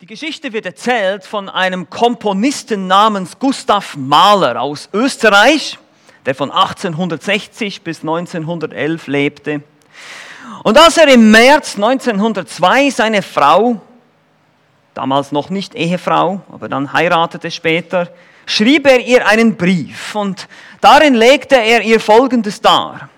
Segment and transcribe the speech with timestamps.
[0.00, 5.76] Die Geschichte wird erzählt von einem Komponisten namens Gustav Mahler aus Österreich,
[6.24, 9.60] der von 1860 bis 1911 lebte.
[10.62, 13.80] Und als er im März 1902 seine Frau,
[14.94, 18.08] damals noch nicht Ehefrau, aber dann heiratete später,
[18.46, 20.46] schrieb er ihr einen Brief und
[20.80, 23.08] darin legte er ihr Folgendes dar.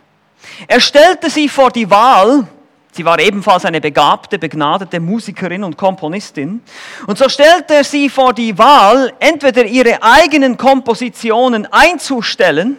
[0.67, 2.49] Er stellte sie vor die Wahl,
[2.93, 6.61] Sie war ebenfalls eine begabte, begnadete Musikerin und Komponistin.
[7.07, 12.77] Und so stellte er sie vor die Wahl, entweder ihre eigenen Kompositionen einzustellen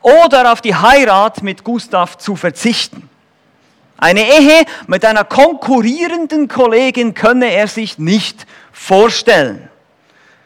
[0.00, 3.08] oder auf die Heirat mit Gustav zu verzichten.
[3.98, 9.68] Eine Ehe mit einer konkurrierenden Kollegin könne er sich nicht vorstellen.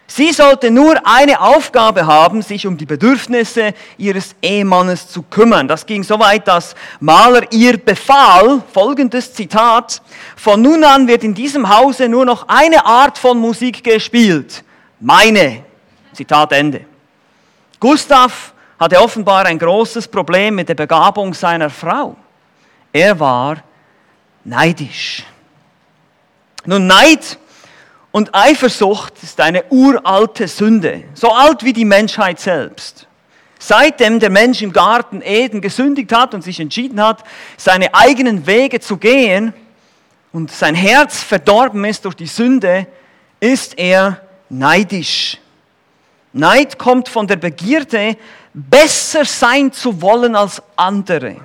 [0.08, 5.66] Sie sollte nur eine Aufgabe haben, sich um die Bedürfnisse ihres Ehemannes zu kümmern.
[5.66, 10.00] Das ging so weit, dass Mahler ihr befahl, folgendes Zitat,
[10.36, 14.62] von nun an wird in diesem Hause nur noch eine Art von Musik gespielt.
[15.00, 15.64] Meine.
[16.12, 16.84] Zitat Ende.
[17.80, 22.16] Gustav hatte offenbar ein großes Problem mit der Begabung seiner Frau.
[22.92, 23.56] Er war
[24.44, 25.24] neidisch.
[26.64, 27.38] Nun, Neid
[28.16, 33.06] und Eifersucht ist eine uralte Sünde, so alt wie die Menschheit selbst.
[33.58, 37.24] Seitdem der Mensch im Garten Eden gesündigt hat und sich entschieden hat,
[37.58, 39.52] seine eigenen Wege zu gehen
[40.32, 42.86] und sein Herz verdorben ist durch die Sünde,
[43.38, 45.36] ist er neidisch.
[46.32, 48.16] Neid kommt von der Begierde,
[48.54, 51.36] besser sein zu wollen als andere.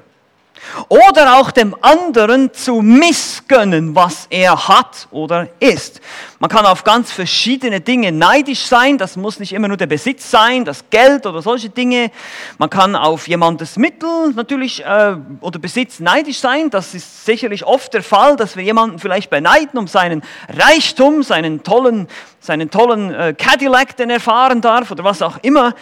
[0.87, 6.01] Oder auch dem anderen zu missgönnen, was er hat oder ist.
[6.39, 8.97] Man kann auf ganz verschiedene Dinge neidisch sein.
[8.97, 12.11] Das muss nicht immer nur der Besitz sein, das Geld oder solche Dinge.
[12.57, 16.69] Man kann auf jemandes Mittel natürlich äh, oder Besitz neidisch sein.
[16.69, 21.63] Das ist sicherlich oft der Fall, dass wir jemanden vielleicht beneiden um seinen Reichtum, seinen
[21.63, 22.07] tollen,
[22.39, 25.73] seinen tollen äh, Cadillac, den er fahren darf oder was auch immer.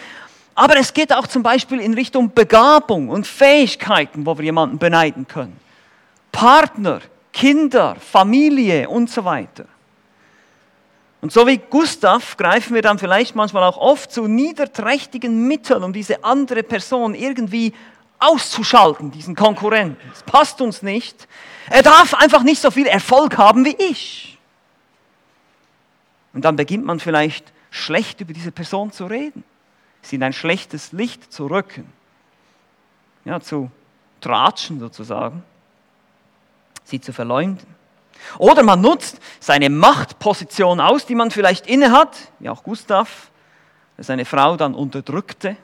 [0.60, 5.26] Aber es geht auch zum Beispiel in Richtung Begabung und Fähigkeiten, wo wir jemanden beneiden
[5.26, 5.58] können.
[6.32, 7.00] Partner,
[7.32, 9.64] Kinder, Familie und so weiter.
[11.22, 15.94] Und so wie Gustav greifen wir dann vielleicht manchmal auch oft zu niederträchtigen Mitteln, um
[15.94, 17.72] diese andere Person irgendwie
[18.18, 20.10] auszuschalten, diesen Konkurrenten.
[20.12, 21.26] Es passt uns nicht.
[21.70, 24.36] Er darf einfach nicht so viel Erfolg haben wie ich.
[26.34, 29.42] Und dann beginnt man vielleicht schlecht über diese Person zu reden
[30.02, 31.92] sie in ein schlechtes Licht zu rücken,
[33.24, 33.70] ja, zu
[34.20, 35.42] tratschen sozusagen,
[36.84, 37.66] sie zu verleumden.
[38.38, 43.30] Oder man nutzt seine Machtposition aus, die man vielleicht innehat, wie auch Gustav,
[43.96, 45.56] der seine Frau dann unterdrückte.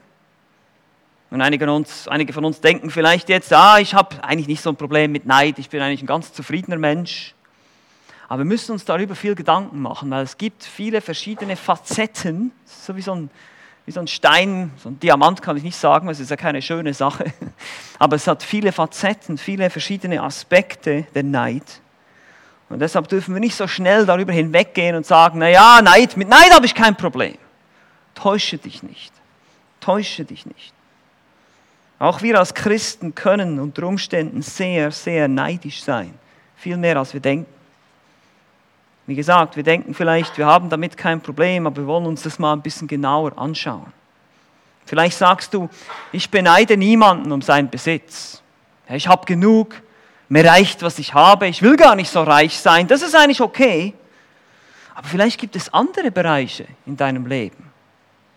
[1.31, 4.71] Und einige, uns, einige von uns denken vielleicht jetzt, ah, ich habe eigentlich nicht so
[4.71, 7.35] ein Problem mit Neid, ich bin eigentlich ein ganz zufriedener Mensch.
[8.29, 12.97] Aber wir müssen uns darüber viel Gedanken machen, weil es gibt viele verschiedene Facetten, so
[12.97, 13.31] wie so ein
[13.87, 16.61] wie so ein Stein, so ein Diamant kann ich nicht sagen, es ist ja keine
[16.61, 17.33] schöne Sache,
[18.01, 21.81] aber es hat viele Facetten, viele verschiedene Aspekte, der Neid.
[22.69, 26.29] Und deshalb dürfen wir nicht so schnell darüber hinweggehen und sagen, na ja, Neid, mit
[26.29, 27.39] Neid habe ich kein Problem.
[28.17, 29.13] Täusche dich nicht.
[29.81, 30.73] Täusche dich nicht.
[32.01, 36.13] Auch wir als Christen können unter Umständen sehr, sehr neidisch sein.
[36.57, 37.56] Viel mehr als wir denken.
[39.07, 42.39] Wie gesagt, wir denken vielleicht, wir haben damit kein Problem, aber wir wollen uns das
[42.39, 43.93] mal ein bisschen genauer anschauen.
[44.85, 45.69] Vielleicht sagst du,
[46.13, 48.43] ich beneide niemanden um seinen Besitz.
[48.89, 49.75] Ich habe genug,
[50.29, 53.41] mir reicht, was ich habe, ich will gar nicht so reich sein, das ist eigentlich
[53.41, 53.95] okay.
[54.95, 57.71] Aber vielleicht gibt es andere Bereiche in deinem Leben.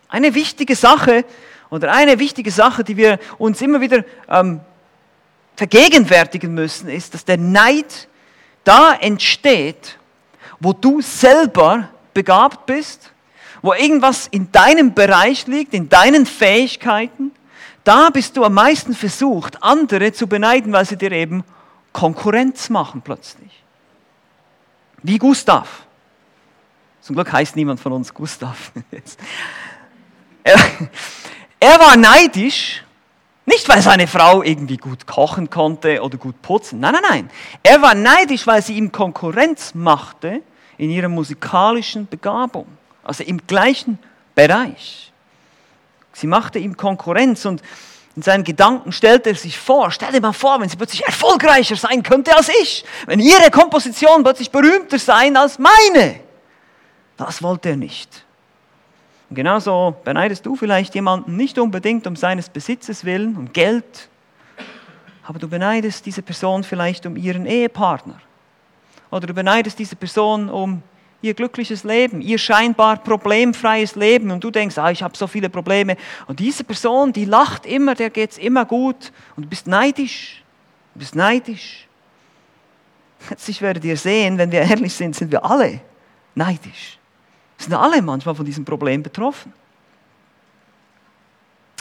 [0.07, 1.23] Eine wichtige Sache
[1.69, 4.59] oder eine wichtige Sache, die wir uns immer wieder ähm,
[5.55, 8.07] vergegenwärtigen müssen, ist, dass der Neid
[8.63, 9.98] da entsteht,
[10.59, 13.11] wo du selber begabt bist,
[13.61, 17.31] wo irgendwas in deinem Bereich liegt, in deinen Fähigkeiten,
[17.83, 21.43] da bist du am meisten versucht, andere zu beneiden, weil sie dir eben
[21.93, 23.63] Konkurrenz machen plötzlich.
[25.01, 25.85] Wie Gustav.
[27.01, 28.71] Zum Glück heißt niemand von uns Gustav.
[30.43, 30.59] er,
[31.59, 32.83] er war neidisch,
[33.45, 36.79] nicht weil seine Frau irgendwie gut kochen konnte oder gut putzen.
[36.79, 37.29] Nein, nein, nein.
[37.63, 40.43] Er war neidisch, weil sie ihm Konkurrenz machte
[40.79, 42.65] in ihrer musikalischen Begabung,
[43.03, 43.99] also im gleichen
[44.33, 45.11] Bereich.
[46.13, 47.61] Sie machte ihm Konkurrenz und
[48.15, 51.75] in seinen Gedanken stellte er sich vor, stell dir mal vor, wenn sie plötzlich erfolgreicher
[51.75, 56.21] sein könnte als ich, wenn ihre Komposition plötzlich berühmter sein als meine.
[57.17, 58.25] Das wollte er nicht.
[59.29, 64.07] Und genauso beneidest du vielleicht jemanden nicht unbedingt um seines Besitzes willen, um Geld,
[65.23, 68.19] aber du beneidest diese Person vielleicht um ihren Ehepartner
[69.11, 70.81] oder du beneidest diese Person um
[71.21, 75.49] ihr glückliches Leben, ihr scheinbar problemfreies Leben und du denkst, ah, ich habe so viele
[75.49, 75.97] Probleme
[76.27, 80.43] und diese Person, die lacht immer, der geht es immer gut und du bist neidisch,
[80.93, 81.87] du bist neidisch.
[83.29, 85.81] Jetzt werdet ihr sehen, wenn wir ehrlich sind, sind wir alle
[86.35, 86.97] neidisch.
[87.57, 89.51] Sind alle manchmal von diesem Problem betroffen.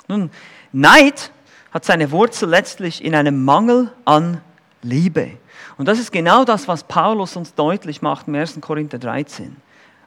[0.09, 0.31] Nun,
[0.73, 1.31] Neid
[1.71, 4.41] hat seine Wurzel letztlich in einem Mangel an
[4.83, 5.33] Liebe.
[5.79, 8.61] Und das ist genau das, was Paulus uns deutlich macht im 1.
[8.61, 9.57] Korinther 13.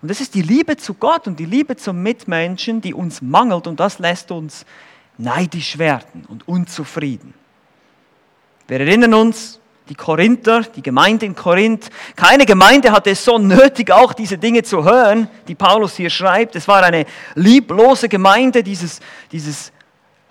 [0.02, 3.68] Und das ist die Liebe zu Gott und die Liebe zum Mitmenschen, die uns mangelt
[3.68, 4.66] und das lässt uns
[5.18, 7.34] neidisch werden und unzufrieden.
[8.68, 9.60] Wir erinnern uns,
[9.90, 14.64] die Korinther, die Gemeinde in Korinth, keine Gemeinde hatte es so nötig, auch diese Dinge
[14.64, 16.56] zu hören, die Paulus hier schreibt.
[16.56, 19.00] Es war eine lieblose Gemeinde, dieses,
[19.32, 19.72] dieses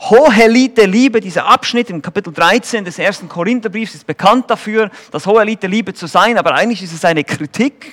[0.00, 5.66] Hohelite Liebe, dieser Abschnitt im Kapitel 13 des ersten Korintherbriefs ist bekannt dafür, das Hohelite
[5.66, 7.92] Liebe zu sein, aber eigentlich ist es eine Kritik.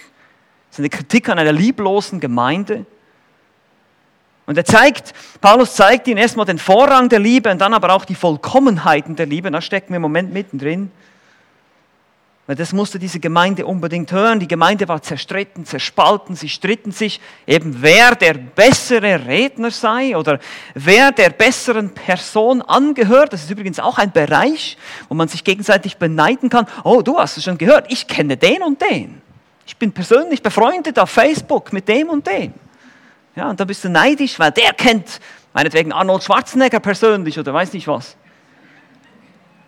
[0.71, 2.85] Es ist eine Kritik an einer lieblosen Gemeinde.
[4.45, 8.05] Und er zeigt, Paulus zeigt ihnen erstmal den Vorrang der Liebe und dann aber auch
[8.05, 9.51] die Vollkommenheiten der Liebe.
[9.51, 10.89] Da stecken wir im Moment mittendrin.
[12.47, 14.39] Weil das musste diese Gemeinde unbedingt hören.
[14.39, 20.39] Die Gemeinde war zerstritten, zerspalten, sie stritten sich eben, wer der bessere Redner sei oder
[20.73, 23.33] wer der besseren Person angehört.
[23.33, 24.77] Das ist übrigens auch ein Bereich,
[25.09, 26.67] wo man sich gegenseitig beneiden kann.
[26.85, 29.21] Oh, du hast es schon gehört, ich kenne den und den.
[29.65, 32.53] Ich bin persönlich befreundet auf Facebook mit dem und dem.
[33.35, 35.19] Ja, und da bist du neidisch, weil der kennt
[35.51, 38.15] meinetwegen Arnold Schwarzenegger persönlich oder weiß nicht was.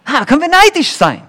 [0.05, 1.28] Ah, können wir neidisch sein.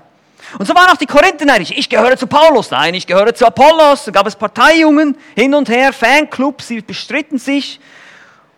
[0.58, 1.72] Und so waren auch die Korinther neidisch.
[1.74, 4.04] Ich gehöre zu Paulus, nein, ich gehöre zu Apollos.
[4.04, 7.80] Da gab es Parteijungen hin und her, Fanclubs, sie bestritten sich.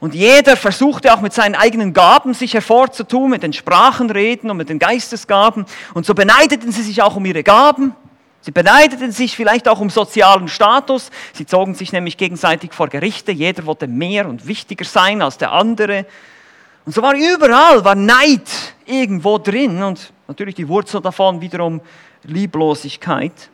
[0.00, 4.68] Und jeder versuchte auch mit seinen eigenen Gaben sich hervorzutun, mit den Sprachenreden und mit
[4.68, 5.64] den Geistesgaben.
[5.94, 7.94] Und so beneideten sie sich auch um ihre Gaben.
[8.40, 11.10] Sie beneideten sich vielleicht auch um sozialen Status.
[11.32, 13.30] Sie zogen sich nämlich gegenseitig vor Gerichte.
[13.30, 16.06] Jeder wollte mehr und wichtiger sein als der andere.
[16.84, 18.48] Und so war überall, war Neid
[18.84, 21.80] irgendwo drin und natürlich die Wurzel davon wiederum
[22.24, 23.50] Lieblosigkeit.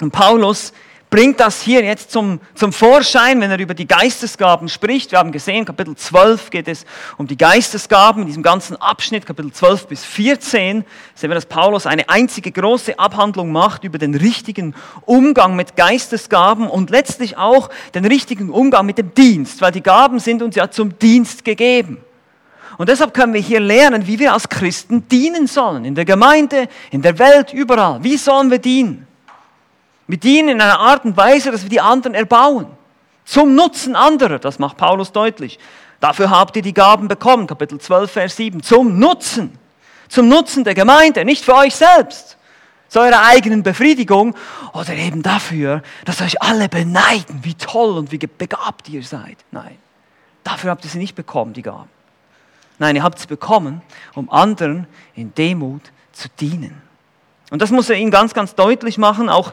[0.00, 0.72] Und Paulus
[1.10, 5.12] bringt das hier jetzt zum, zum Vorschein, wenn er über die Geistesgaben spricht.
[5.12, 6.84] Wir haben gesehen, Kapitel 12 geht es
[7.16, 8.22] um die Geistesgaben.
[8.22, 10.84] In diesem ganzen Abschnitt, Kapitel 12 bis 14,
[11.14, 14.74] sehen wir, dass Paulus eine einzige große Abhandlung macht über den richtigen
[15.06, 20.18] Umgang mit Geistesgaben und letztlich auch den richtigen Umgang mit dem Dienst, weil die Gaben
[20.18, 22.04] sind uns ja zum Dienst gegeben.
[22.78, 25.84] Und deshalb können wir hier lernen, wie wir als Christen dienen sollen.
[25.84, 28.02] In der Gemeinde, in der Welt, überall.
[28.04, 29.06] Wie sollen wir dienen?
[30.06, 32.66] Wir dienen in einer Art und Weise, dass wir die anderen erbauen.
[33.24, 34.38] Zum Nutzen anderer.
[34.38, 35.58] Das macht Paulus deutlich.
[35.98, 37.48] Dafür habt ihr die Gaben bekommen.
[37.48, 38.62] Kapitel 12, Vers 7.
[38.62, 39.58] Zum Nutzen.
[40.08, 41.24] Zum Nutzen der Gemeinde.
[41.24, 42.38] Nicht für euch selbst.
[42.86, 44.36] Zu eurer eigenen Befriedigung.
[44.72, 49.38] Oder eben dafür, dass euch alle beneiden, wie toll und wie begabt ihr seid.
[49.50, 49.76] Nein.
[50.44, 51.97] Dafür habt ihr sie nicht bekommen, die Gaben.
[52.78, 53.82] Nein, ihr habt es bekommen,
[54.14, 55.82] um anderen in Demut
[56.12, 56.80] zu dienen.
[57.50, 59.52] Und das muss er ihnen ganz, ganz deutlich machen, auch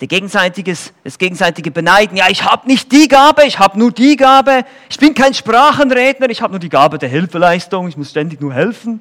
[0.00, 2.16] der gegenseitiges, das gegenseitige Beneiden.
[2.16, 4.64] Ja, ich habe nicht die Gabe, ich habe nur die Gabe.
[4.90, 8.52] Ich bin kein Sprachenredner, ich habe nur die Gabe der Hilfeleistung, ich muss ständig nur
[8.52, 9.00] helfen.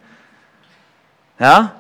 [1.40, 1.74] Ja,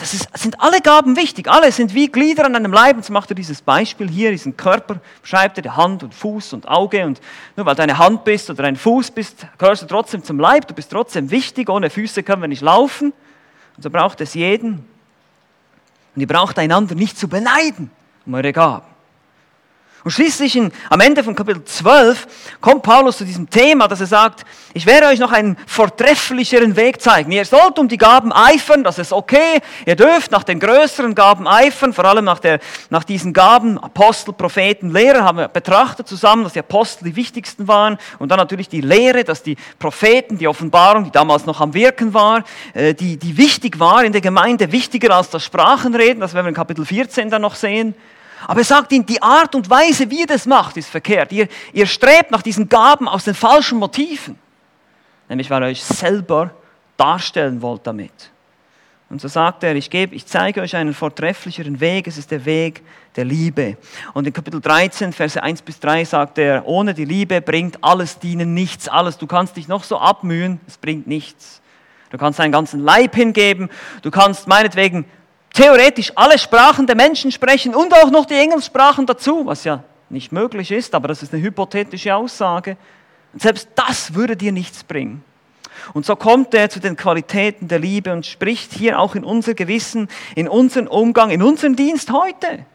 [0.00, 1.48] das ist, sind alle Gaben wichtig.
[1.48, 2.96] Alle sind wie Glieder an einem Leib.
[2.96, 6.54] Und so macht er dieses Beispiel hier, diesen Körper, schreibt er, die Hand und Fuß
[6.54, 7.04] und Auge.
[7.04, 7.20] Und
[7.54, 10.66] nur weil du eine Hand bist oder ein Fuß bist, gehörst du trotzdem zum Leib.
[10.66, 11.68] Du bist trotzdem wichtig.
[11.68, 13.12] Ohne Füße können wir nicht laufen.
[13.76, 14.84] Und so braucht es jeden.
[16.14, 17.90] Und ihr braucht einander nicht zu beneiden
[18.26, 18.89] um eure Gaben.
[20.02, 22.26] Und schließlich in, am Ende von Kapitel 12
[22.60, 27.02] kommt Paulus zu diesem Thema, dass er sagt, ich werde euch noch einen vortrefflicheren Weg
[27.02, 27.32] zeigen.
[27.32, 29.60] Ihr sollt um die Gaben eifern, das ist okay.
[29.84, 34.32] Ihr dürft nach den größeren Gaben eifern, vor allem nach, der, nach diesen Gaben, Apostel,
[34.32, 37.98] Propheten, Lehrer haben wir betrachtet zusammen, dass die Apostel die wichtigsten waren.
[38.18, 42.14] Und dann natürlich die Lehre, dass die Propheten, die Offenbarung, die damals noch am Wirken
[42.14, 46.46] war, äh, die, die wichtig war in der Gemeinde, wichtiger als das Sprachenreden, das werden
[46.46, 47.94] wir in Kapitel 14 dann noch sehen.
[48.46, 51.32] Aber er sagt ihnen, die Art und Weise, wie ihr das macht, ist verkehrt.
[51.32, 54.38] Ihr, ihr strebt nach diesen Gaben aus den falschen Motiven.
[55.28, 56.50] Nämlich, weil ihr euch selber
[56.96, 58.30] darstellen wollt damit.
[59.10, 62.44] Und so sagt er, ich, gebe, ich zeige euch einen vortrefflicheren Weg, es ist der
[62.44, 62.82] Weg
[63.16, 63.76] der Liebe.
[64.14, 68.20] Und in Kapitel 13, Verse 1 bis 3 sagt er, ohne die Liebe bringt alles
[68.20, 69.18] Dienen nichts, alles.
[69.18, 71.60] Du kannst dich noch so abmühen, es bringt nichts.
[72.10, 73.68] Du kannst deinen ganzen Leib hingeben,
[74.02, 75.06] du kannst meinetwegen
[75.52, 80.32] theoretisch alle Sprachen der Menschen sprechen und auch noch die Engelssprachen dazu, was ja nicht
[80.32, 82.76] möglich ist, aber das ist eine hypothetische Aussage.
[83.32, 85.24] Und selbst das würde dir nichts bringen.
[85.94, 89.54] Und so kommt er zu den Qualitäten der Liebe und spricht hier auch in unser
[89.54, 92.66] Gewissen, in unseren Umgang, in unseren Dienst heute.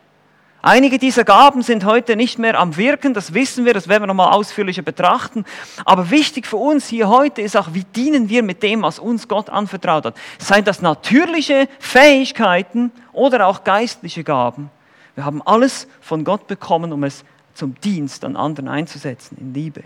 [0.67, 4.07] Einige dieser Gaben sind heute nicht mehr am Wirken, das wissen wir, das werden wir
[4.07, 5.45] nochmal ausführlicher betrachten.
[5.86, 9.27] Aber wichtig für uns hier heute ist auch, wie dienen wir mit dem, was uns
[9.27, 10.15] Gott anvertraut hat.
[10.39, 14.72] Seien das natürliche Fähigkeiten oder auch geistliche Gaben.
[15.13, 19.84] Wir haben alles von Gott bekommen, um es zum Dienst an anderen einzusetzen, in Liebe.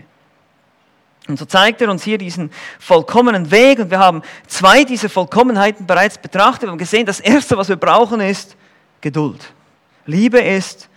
[1.27, 5.85] Und so zeigt er uns hier diesen vollkommenen Weg und wir haben zwei dieser Vollkommenheiten
[5.85, 6.69] bereits betrachtet.
[6.69, 8.55] Haben gesehen, das Erste, was wir brauchen, ist
[9.01, 9.51] Geduld.
[10.05, 10.89] Liebe ist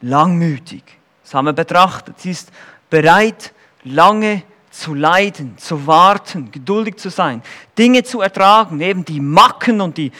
[0.00, 0.82] langmütig.
[1.22, 2.20] Das haben wir betrachtet.
[2.20, 2.50] Sie ist
[2.88, 3.52] bereit,
[3.84, 7.42] lange zu leiden, zu warten, geduldig zu sein,
[7.76, 10.12] Dinge zu ertragen, eben die Macken und die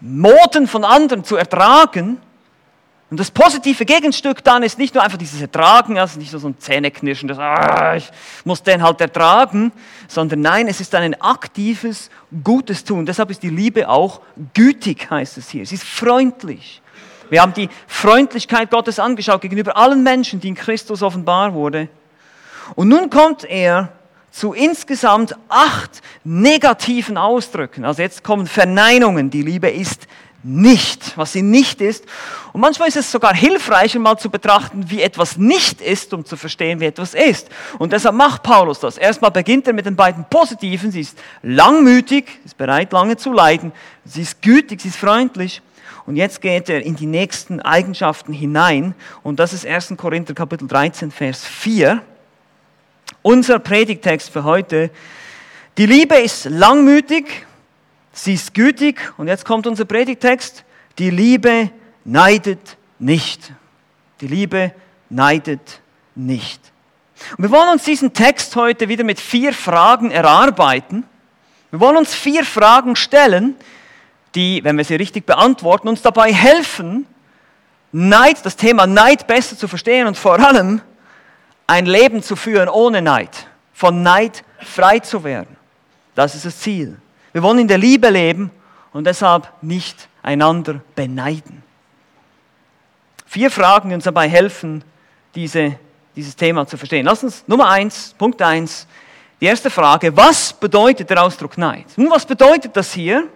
[0.00, 2.18] Moten von anderen zu ertragen
[3.10, 6.48] und das positive Gegenstück dann ist nicht nur einfach dieses Ertragen, also nicht nur so
[6.48, 8.10] ein Zähneknirschen, das, ah, ich
[8.44, 9.72] muss den halt ertragen,
[10.08, 12.10] sondern nein, es ist ein aktives,
[12.44, 13.06] gutes Tun.
[13.06, 14.20] Deshalb ist die Liebe auch
[14.52, 15.64] gütig, heißt es hier.
[15.64, 16.82] Sie ist freundlich.
[17.30, 21.88] Wir haben die Freundlichkeit Gottes angeschaut gegenüber allen Menschen, die in Christus offenbar wurde.
[22.74, 23.92] Und nun kommt er
[24.30, 27.84] zu insgesamt acht negativen Ausdrücken.
[27.84, 29.30] Also jetzt kommen Verneinungen.
[29.30, 30.06] Die Liebe ist
[30.44, 32.04] nicht, was sie nicht ist.
[32.52, 36.36] Und manchmal ist es sogar hilfreich, mal zu betrachten, wie etwas nicht ist, um zu
[36.36, 37.48] verstehen, wie etwas ist.
[37.78, 38.98] Und deshalb macht Paulus das.
[38.98, 40.92] Erstmal beginnt er mit den beiden Positiven.
[40.92, 43.72] Sie ist langmütig, ist bereit, lange zu leiden.
[44.04, 45.60] Sie ist gütig, sie ist freundlich.
[46.08, 48.94] Und jetzt geht er in die nächsten Eigenschaften hinein.
[49.22, 49.94] Und das ist 1.
[49.96, 52.02] Korinther Kapitel 13, Vers 4.
[53.22, 54.90] Unser Predigtext für heute.
[55.76, 57.46] Die Liebe ist langmütig
[58.18, 60.64] sie ist gütig und jetzt kommt unser Predigtext,
[60.98, 61.70] die Liebe
[62.04, 63.52] neidet nicht.
[64.20, 64.72] Die Liebe
[65.08, 65.80] neidet
[66.14, 66.60] nicht.
[67.36, 71.04] Und wir wollen uns diesen Text heute wieder mit vier Fragen erarbeiten.
[71.70, 73.56] Wir wollen uns vier Fragen stellen,
[74.38, 77.06] die, wenn wir sie richtig beantworten, uns dabei helfen,
[77.90, 80.80] Neid, das Thema Neid besser zu verstehen und vor allem
[81.66, 85.56] ein Leben zu führen ohne Neid, von Neid frei zu werden.
[86.14, 86.96] Das ist das Ziel.
[87.32, 88.50] Wir wollen in der Liebe leben
[88.92, 91.62] und deshalb nicht einander beneiden.
[93.26, 94.84] Vier Fragen, die uns dabei helfen,
[95.34, 95.78] diese,
[96.14, 97.06] dieses Thema zu verstehen.
[97.06, 98.86] Lass uns Nummer eins, Punkt eins,
[99.40, 101.86] die erste Frage, was bedeutet der Ausdruck Neid?
[101.96, 103.28] Nun, was bedeutet das hier?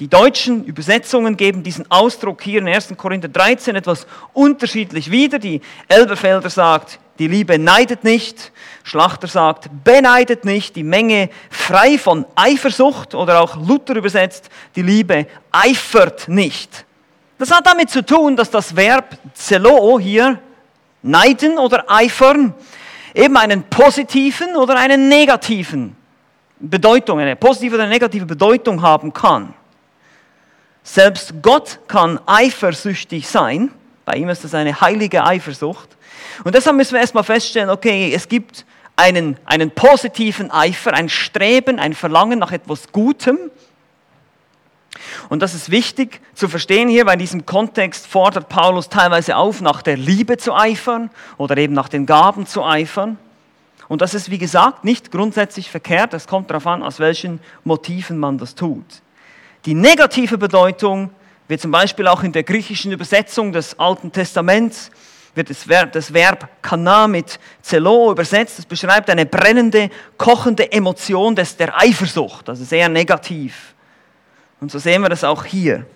[0.00, 2.94] Die deutschen Übersetzungen geben diesen Ausdruck hier in 1.
[2.96, 5.38] Korinther 13 etwas unterschiedlich wieder.
[5.38, 8.50] Die Elberfelder sagt, die Liebe neidet nicht.
[8.82, 10.74] Schlachter sagt, beneidet nicht.
[10.74, 16.84] Die Menge frei von Eifersucht oder auch Luther übersetzt, die Liebe eifert nicht.
[17.38, 20.40] Das hat damit zu tun, dass das Verb zelo hier,
[21.02, 22.52] neiden oder eifern,
[23.14, 25.94] eben einen positiven oder einen negativen
[26.58, 29.54] Bedeutung, eine positive oder negative Bedeutung haben kann.
[30.84, 33.70] Selbst Gott kann eifersüchtig sein.
[34.04, 35.88] Bei ihm ist das eine heilige Eifersucht.
[36.44, 41.78] Und deshalb müssen wir erstmal feststellen, okay, es gibt einen, einen positiven Eifer, ein Streben,
[41.78, 43.38] ein Verlangen nach etwas Gutem.
[45.30, 49.62] Und das ist wichtig zu verstehen hier, weil in diesem Kontext fordert Paulus teilweise auf,
[49.62, 53.18] nach der Liebe zu eifern oder eben nach den Gaben zu eifern.
[53.88, 56.14] Und das ist, wie gesagt, nicht grundsätzlich verkehrt.
[56.14, 58.84] Es kommt darauf an, aus welchen Motiven man das tut.
[59.66, 61.10] Die negative Bedeutung
[61.48, 64.90] wird zum Beispiel auch in der griechischen Übersetzung des Alten Testaments
[65.34, 68.58] wird das Verb, das Verb kana mit zelo übersetzt.
[68.58, 73.74] Das beschreibt eine brennende, kochende Emotion des, der Eifersucht, also sehr negativ.
[74.60, 75.86] Und so sehen wir das auch hier.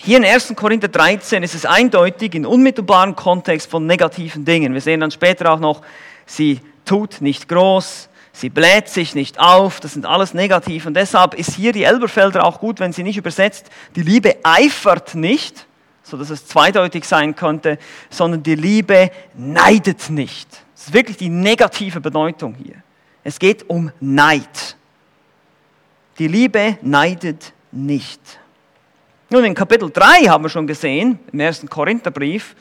[0.00, 0.54] Hier in 1.
[0.54, 4.72] Korinther 13 ist es eindeutig in unmittelbaren Kontext von negativen Dingen.
[4.72, 5.82] Wir sehen dann später auch noch,
[6.24, 8.07] sie tut nicht groß,
[8.38, 10.86] sie bläht sich nicht auf, das sind alles negativ.
[10.86, 13.66] Und deshalb ist hier die Elberfelder auch gut, wenn sie nicht übersetzt,
[13.96, 15.66] die Liebe eifert nicht,
[16.04, 17.78] so dass es zweideutig sein könnte,
[18.10, 20.48] sondern die Liebe neidet nicht.
[20.74, 22.76] Das ist wirklich die negative Bedeutung hier.
[23.24, 24.76] Es geht um Neid.
[26.18, 28.20] Die Liebe neidet nicht.
[29.30, 32.54] Nun, in Kapitel 3 haben wir schon gesehen, im ersten Korintherbrief,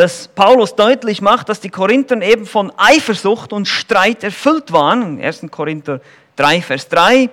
[0.00, 5.18] dass Paulus deutlich macht, dass die Korinther eben von Eifersucht und Streit erfüllt waren.
[5.18, 5.42] In 1.
[5.50, 6.00] Korinther
[6.36, 7.28] 3, Vers 3.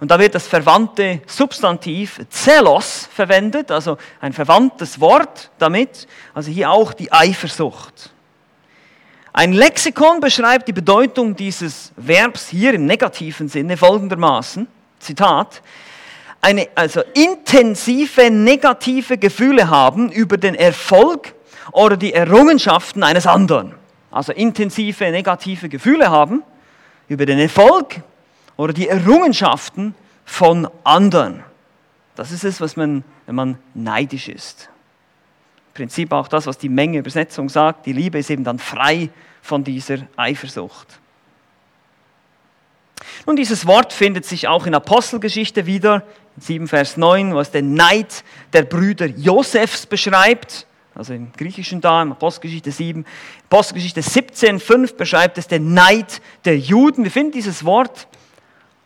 [0.00, 6.70] Und da wird das verwandte Substantiv Zelos verwendet, also ein verwandtes Wort damit, also hier
[6.70, 8.10] auch die Eifersucht.
[9.34, 14.66] Ein Lexikon beschreibt die Bedeutung dieses Verbs hier im negativen Sinne folgendermaßen,
[14.98, 15.60] Zitat,
[16.40, 21.34] eine, also intensive negative Gefühle haben über den Erfolg
[21.72, 23.74] oder die Errungenschaften eines anderen.
[24.10, 26.42] Also intensive negative Gefühle haben
[27.08, 28.02] über den Erfolg
[28.56, 29.94] oder die Errungenschaften
[30.24, 31.42] von anderen.
[32.16, 34.68] Das ist es, was man, wenn man neidisch ist.
[35.78, 37.86] Prinzip auch das, was die Menge Übersetzung sagt.
[37.86, 39.10] Die Liebe ist eben dann frei
[39.42, 40.98] von dieser Eifersucht.
[43.26, 46.02] Nun, dieses Wort findet sich auch in Apostelgeschichte wieder,
[46.38, 50.66] 7 Vers 9, was den Neid der Brüder Josefs beschreibt,
[50.98, 53.06] also im Griechischen da, in Apostelgeschichte 7.
[53.48, 57.04] Apostelgeschichte 17, 5 beschreibt es den Neid der Juden.
[57.04, 58.08] Wir finden dieses Wort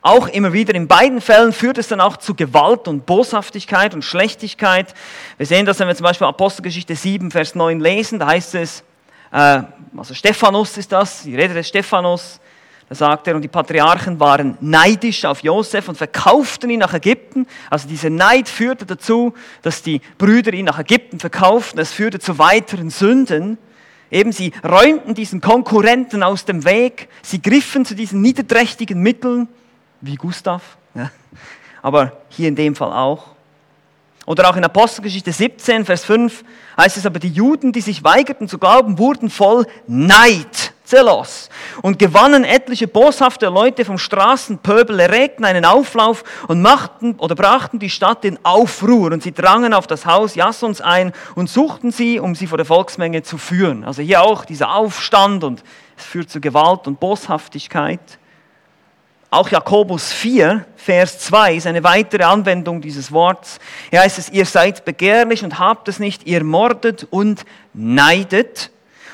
[0.02, 0.74] auch immer wieder.
[0.74, 4.92] In beiden Fällen führt es dann auch zu Gewalt und Boshaftigkeit und Schlechtigkeit.
[5.38, 8.84] Wir sehen das, wenn wir zum Beispiel Apostelgeschichte 7, Vers 9 lesen, da heißt es,
[9.32, 9.62] äh,
[9.96, 12.40] also Stephanus ist das, die Rede des Stephanus,
[12.88, 17.46] da sagt er, und die Patriarchen waren neidisch auf Josef und verkauften ihn nach Ägypten.
[17.70, 21.78] Also dieser Neid führte dazu, dass die Brüder ihn nach Ägypten verkauften.
[21.78, 23.58] Das führte zu weiteren Sünden.
[24.10, 27.08] Eben sie räumten diesen Konkurrenten aus dem Weg.
[27.22, 29.48] Sie griffen zu diesen niederträchtigen Mitteln
[30.02, 31.10] wie Gustav, ja.
[31.80, 33.28] aber hier in dem Fall auch.
[34.26, 36.44] Oder auch in Apostelgeschichte 17, Vers 5
[36.76, 41.48] heißt es aber, die Juden, die sich weigerten zu glauben, wurden voll Neid, Zelos,
[41.80, 47.90] und gewannen etliche boshafte Leute vom Straßenpöbel, erregten einen Auflauf und machten oder brachten die
[47.90, 52.34] Stadt in Aufruhr und sie drangen auf das Haus Jassons ein und suchten sie, um
[52.34, 53.84] sie vor der Volksmenge zu führen.
[53.84, 55.62] Also hier auch dieser Aufstand und
[55.96, 58.18] es führt zu Gewalt und Boshaftigkeit.
[59.30, 63.60] Auch Jakobus 4, Vers 2 ist eine weitere Anwendung dieses Wortes.
[63.88, 68.71] Hier heißt es, ihr seid begehrlich und habt es nicht, ihr mordet und neidet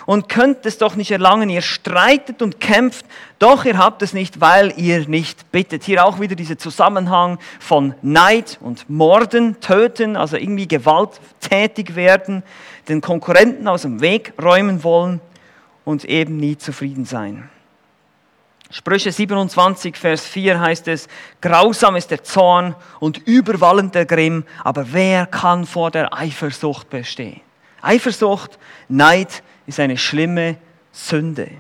[0.09, 3.05] und könnt es doch nicht erlangen, ihr streitet und kämpft,
[3.39, 5.85] doch ihr habt es nicht, weil ihr nicht bittet.
[5.85, 12.43] Hier auch wieder dieser Zusammenhang von Neid und Morden, Töten, also irgendwie gewalttätig werden,
[12.89, 15.21] den Konkurrenten aus dem Weg räumen wollen
[15.85, 17.51] und eben nie zufrieden sein.
[18.71, 21.07] Sprüche 27, Vers 4 heißt es,
[21.43, 27.43] grausam ist der Zorn und überwallend der Grimm, aber wer kann vor der Eifersucht bestehen?
[27.83, 28.59] Eifersucht,
[28.89, 30.57] Neid ist eine schlimme
[30.93, 31.51] Sünde.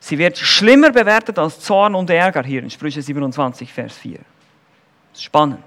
[0.00, 4.18] Sie wird schlimmer bewertet als Zorn und Ärger hier in Sprüche 27, Vers 4.
[4.18, 4.24] Das
[5.14, 5.64] ist spannend.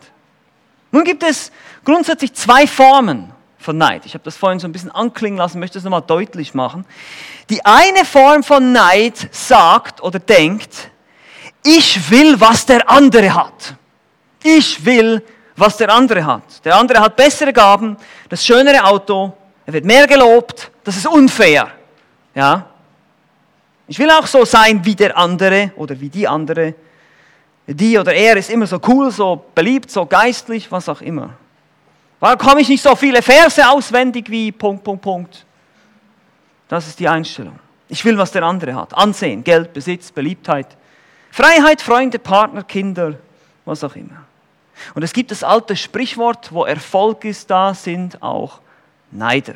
[0.92, 1.52] Nun gibt es
[1.84, 4.06] grundsätzlich zwei Formen von Neid.
[4.06, 6.86] Ich habe das vorhin so ein bisschen anklingen lassen, möchte es nochmal deutlich machen.
[7.50, 10.90] Die eine Form von Neid sagt oder denkt,
[11.64, 13.76] ich will, was der andere hat.
[14.44, 15.24] Ich will,
[15.56, 16.64] was der andere hat.
[16.64, 17.98] Der andere hat bessere Gaben,
[18.30, 21.72] das schönere Auto, er wird mehr gelobt, das ist unfair.
[22.34, 22.68] Ja?
[23.88, 26.76] Ich will auch so sein wie der andere oder wie die andere.
[27.68, 31.32] Die oder er ist immer so cool, so beliebt, so geistlich, was auch immer.
[32.20, 35.46] Warum komme ich nicht so viele Verse auswendig wie Punkt, Punkt, Punkt?
[36.68, 37.60] Das ist die Einstellung.
[37.88, 38.96] Ich will, was der andere hat.
[38.96, 40.68] Ansehen, Geld, Besitz, Beliebtheit.
[41.32, 43.16] Freiheit, Freunde, Partner, Kinder,
[43.66, 44.26] was auch immer.
[44.94, 48.60] Und es gibt das alte Sprichwort, wo Erfolg ist, da sind auch
[49.18, 49.56] Neider.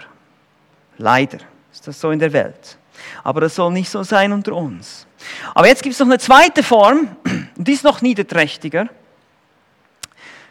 [0.98, 1.40] Leider
[1.72, 2.78] ist das so in der Welt.
[3.24, 5.08] Aber das soll nicht so sein unter uns.
[5.54, 8.88] Aber jetzt gibt es noch eine zweite Form, und die ist noch niederträchtiger.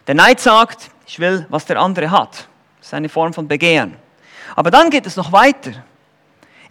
[0.07, 2.49] Der Neid sagt, ich will, was der andere hat.
[2.79, 3.97] Das ist eine Form von Begehren.
[4.57, 5.73] Aber dann geht es noch weiter.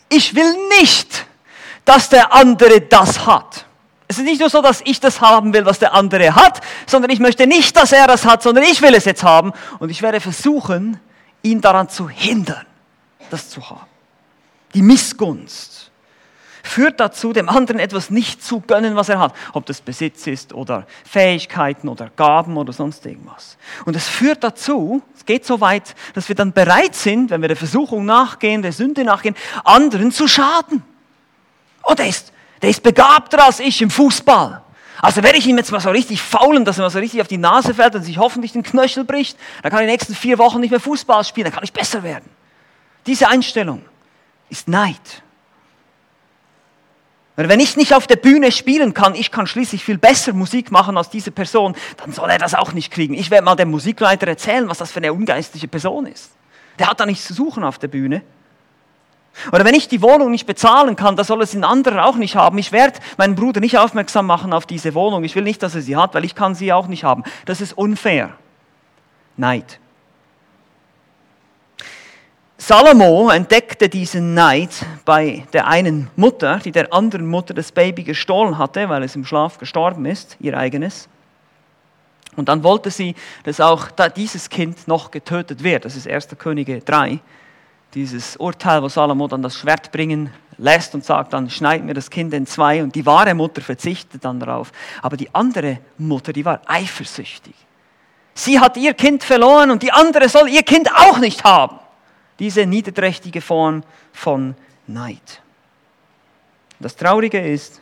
[0.10, 1.26] Ich will nicht,
[1.86, 3.66] dass der andere das hat.
[4.08, 7.12] Es ist nicht nur so, dass ich das haben will, was der andere hat, sondern
[7.12, 9.52] ich möchte nicht, dass er das hat, sondern ich will es jetzt haben.
[9.80, 11.00] Und ich werde versuchen,
[11.52, 12.66] ihn daran zu hindern,
[13.30, 13.86] das zu haben.
[14.74, 15.92] Die Missgunst
[16.64, 19.34] führt dazu, dem anderen etwas nicht zu gönnen, was er hat.
[19.54, 23.58] Ob das Besitz ist oder Fähigkeiten oder Gaben oder sonst irgendwas.
[23.86, 27.48] Und es führt dazu, es geht so weit, dass wir dann bereit sind, wenn wir
[27.48, 30.84] der Versuchung nachgehen, der Sünde nachgehen, anderen zu schaden.
[31.84, 34.62] Oh, ist, der ist begabter als ich im Fußball.
[35.02, 37.28] Also werde ich ihm jetzt mal so richtig faulen, dass er mal so richtig auf
[37.28, 40.38] die Nase fällt und sich hoffentlich den Knöchel bricht, dann kann ich die nächsten vier
[40.38, 42.30] Wochen nicht mehr Fußball spielen, dann kann ich besser werden.
[43.06, 43.84] Diese Einstellung
[44.50, 45.24] ist Neid.
[47.36, 50.72] Weil wenn ich nicht auf der Bühne spielen kann, ich kann schließlich viel besser Musik
[50.72, 53.14] machen als diese Person, dann soll er das auch nicht kriegen.
[53.14, 56.32] Ich werde mal dem Musikleiter erzählen, was das für eine ungeistliche Person ist.
[56.80, 58.24] Der hat da nichts zu suchen auf der Bühne.
[59.52, 62.36] Oder wenn ich die Wohnung nicht bezahlen kann, dann soll es ein anderer auch nicht
[62.36, 62.58] haben.
[62.58, 65.24] Ich werde meinen Bruder nicht aufmerksam machen auf diese Wohnung.
[65.24, 67.24] Ich will nicht, dass er sie hat, weil ich kann sie auch nicht haben.
[67.46, 68.32] Das ist unfair.
[69.36, 69.80] Neid.
[72.58, 74.72] Salomo entdeckte diesen Neid
[75.06, 79.26] bei der einen Mutter, die der anderen Mutter das Baby gestohlen hatte, weil es im
[79.26, 81.08] Schlaf gestorben ist, ihr eigenes.
[82.36, 85.86] Und dann wollte sie, dass auch dieses Kind noch getötet wird.
[85.86, 86.30] Das ist 1.
[86.38, 87.20] Könige 3.
[87.94, 92.10] Dieses Urteil, wo Salomo dann das Schwert bringen lässt und sagt, dann schneid mir das
[92.10, 92.84] Kind in zwei.
[92.84, 94.72] Und die wahre Mutter verzichtet dann darauf.
[95.02, 97.56] Aber die andere Mutter, die war eifersüchtig.
[98.34, 101.80] Sie hat ihr Kind verloren und die andere soll ihr Kind auch nicht haben.
[102.40, 105.42] Diese niederträchtige Form von Neid.
[106.80, 107.82] Das Traurige ist,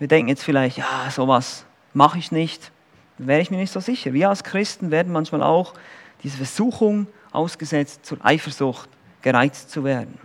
[0.00, 2.72] wir denken jetzt vielleicht, ja, sowas mache ich nicht,
[3.18, 4.12] wäre ich mir nicht so sicher.
[4.12, 5.74] Wir als Christen werden manchmal auch
[6.24, 8.88] diese Versuchung ausgesetzt, zur Eifersucht
[9.24, 10.16] gereizt zu werden.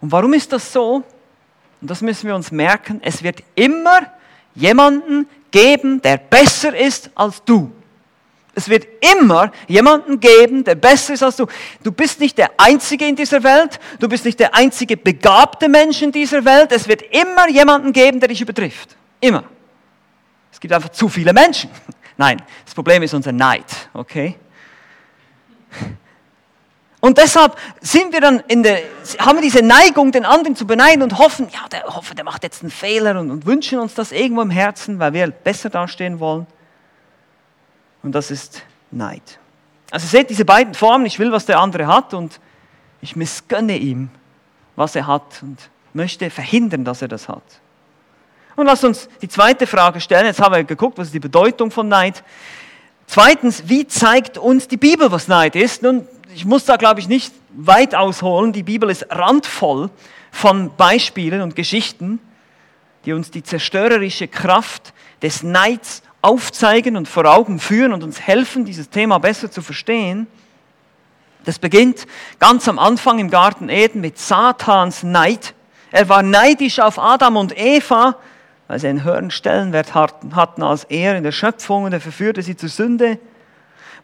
[0.00, 1.02] Und warum ist das so?
[1.80, 3.00] Und das müssen wir uns merken.
[3.02, 4.00] Es wird immer
[4.54, 7.70] jemanden geben, der besser ist als du.
[8.56, 11.46] Es wird immer jemanden geben, der besser ist als du.
[11.82, 13.80] Du bist nicht der Einzige in dieser Welt.
[13.98, 16.70] Du bist nicht der einzige begabte Mensch in dieser Welt.
[16.72, 18.96] Es wird immer jemanden geben, der dich übertrifft.
[19.20, 19.44] Immer.
[20.52, 21.70] Es gibt einfach zu viele Menschen.
[22.16, 24.36] Nein, das Problem ist unser Neid, okay?
[27.04, 28.78] Und deshalb sind wir dann in der,
[29.18, 32.42] haben wir diese Neigung, den anderen zu beneiden und hoffen, ja, der, hoffe, der macht
[32.44, 36.18] jetzt einen Fehler und, und wünschen uns das irgendwo im Herzen, weil wir besser dastehen
[36.18, 36.46] wollen.
[38.02, 39.38] Und das ist Neid.
[39.90, 42.40] Also seht diese beiden Formen, ich will, was der andere hat und
[43.02, 44.08] ich missgönne ihm,
[44.74, 45.58] was er hat und
[45.92, 47.44] möchte verhindern, dass er das hat.
[48.56, 50.24] Und lasst uns die zweite Frage stellen.
[50.24, 52.24] Jetzt haben wir geguckt, was ist die Bedeutung von Neid.
[53.06, 55.82] Zweitens, wie zeigt uns die Bibel, was Neid ist?
[55.82, 58.52] Nun, ich muss da, glaube ich, nicht weit ausholen.
[58.52, 59.90] Die Bibel ist randvoll
[60.32, 62.18] von Beispielen und Geschichten,
[63.04, 64.92] die uns die zerstörerische Kraft
[65.22, 70.26] des Neids aufzeigen und vor Augen führen und uns helfen, dieses Thema besser zu verstehen.
[71.44, 72.06] Das beginnt
[72.40, 75.54] ganz am Anfang im Garten Eden mit Satans Neid.
[75.92, 78.16] Er war neidisch auf Adam und Eva,
[78.66, 82.56] weil sie einen höheren Stellenwert hatten als er in der Schöpfung und er verführte sie
[82.56, 83.18] zur Sünde.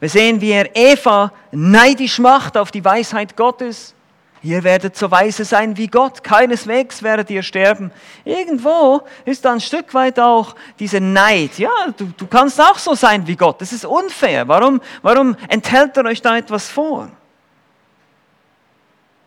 [0.01, 3.93] Wir sehen, wie er Eva neidisch macht auf die Weisheit Gottes.
[4.41, 7.91] Ihr werdet so weise sein wie Gott, keineswegs werdet ihr sterben.
[8.25, 11.59] Irgendwo ist da ein Stück weit auch dieser Neid.
[11.59, 13.61] Ja, du, du kannst auch so sein wie Gott.
[13.61, 14.47] Das ist unfair.
[14.47, 17.07] Warum, warum enthält er euch da etwas vor?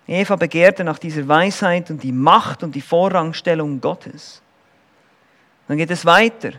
[0.08, 4.42] Eva begehrte nach dieser Weisheit und die Macht und die Vorrangstellung Gottes.
[5.68, 6.50] Dann geht es weiter.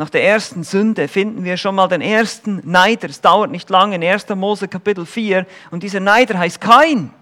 [0.00, 3.10] Nach der ersten Sünde finden wir schon mal den ersten Neider.
[3.10, 4.30] Es dauert nicht lange in 1.
[4.30, 5.44] Mose Kapitel 4.
[5.70, 7.12] Und dieser Neider heißt Kain.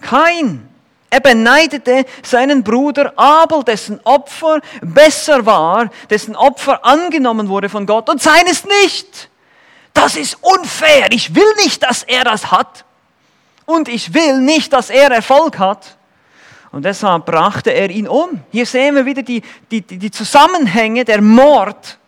[0.00, 0.68] Kain.
[1.10, 8.10] Er beneidete seinen Bruder Abel, dessen Opfer besser war, dessen Opfer angenommen wurde von Gott
[8.10, 9.30] und seines nicht.
[9.94, 11.06] Das ist unfair.
[11.12, 12.84] Ich will nicht, dass er das hat.
[13.64, 15.95] Und ich will nicht, dass er Erfolg hat.
[16.76, 18.38] Und deshalb brachte er ihn um.
[18.52, 21.98] Hier sehen wir wieder die, die, die Zusammenhänge, der Mord,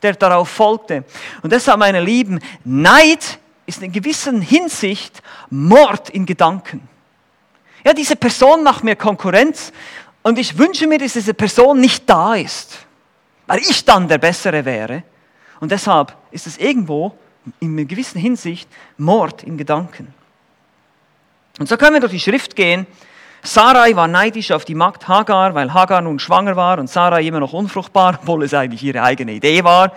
[0.00, 1.04] der darauf folgte.
[1.42, 6.88] Und deshalb, meine Lieben, Neid ist in gewisser Hinsicht Mord in Gedanken.
[7.84, 9.74] Ja, diese Person macht mir Konkurrenz
[10.22, 12.78] und ich wünsche mir, dass diese Person nicht da ist,
[13.46, 15.02] weil ich dann der Bessere wäre.
[15.60, 17.14] Und deshalb ist es irgendwo
[17.60, 20.14] in einer gewissen Hinsicht Mord in Gedanken.
[21.58, 22.86] Und so können wir durch die Schrift gehen
[23.46, 27.40] Sarai war neidisch auf die Magd Hagar, weil Hagar nun schwanger war und Sarai immer
[27.40, 29.92] noch unfruchtbar, obwohl es eigentlich ihre eigene Idee war,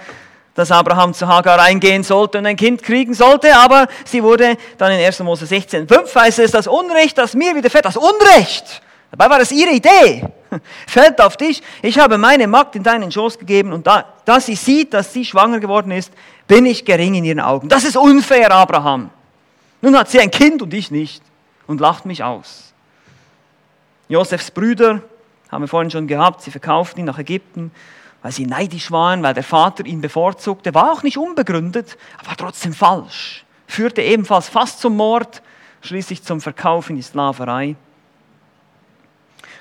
[0.53, 4.91] dass Abraham zu Hagar eingehen sollte und ein Kind kriegen sollte, aber sie wurde dann
[4.91, 5.19] in 1.
[5.19, 8.81] Mose 16, 5 heißt es, das Unrecht, das mir widerfährt, das Unrecht,
[9.11, 10.25] dabei war das ihre Idee,
[10.87, 14.55] fällt auf dich, ich habe meine Magd in deinen Schoß gegeben und da, da sie
[14.55, 16.11] sieht, dass sie schwanger geworden ist,
[16.47, 17.69] bin ich gering in ihren Augen.
[17.69, 19.09] Das ist unfair, Abraham.
[19.81, 21.23] Nun hat sie ein Kind und ich nicht
[21.65, 22.66] und lacht mich aus.
[24.09, 25.01] Josefs Brüder,
[25.49, 27.71] haben wir vorhin schon gehabt, sie verkauften ihn nach Ägypten,
[28.21, 30.73] weil sie neidisch waren, weil der Vater ihn bevorzugte.
[30.73, 33.45] War auch nicht unbegründet, aber trotzdem falsch.
[33.67, 35.41] Führte ebenfalls fast zum Mord,
[35.81, 37.75] schließlich zum Verkauf in die Sklaverei.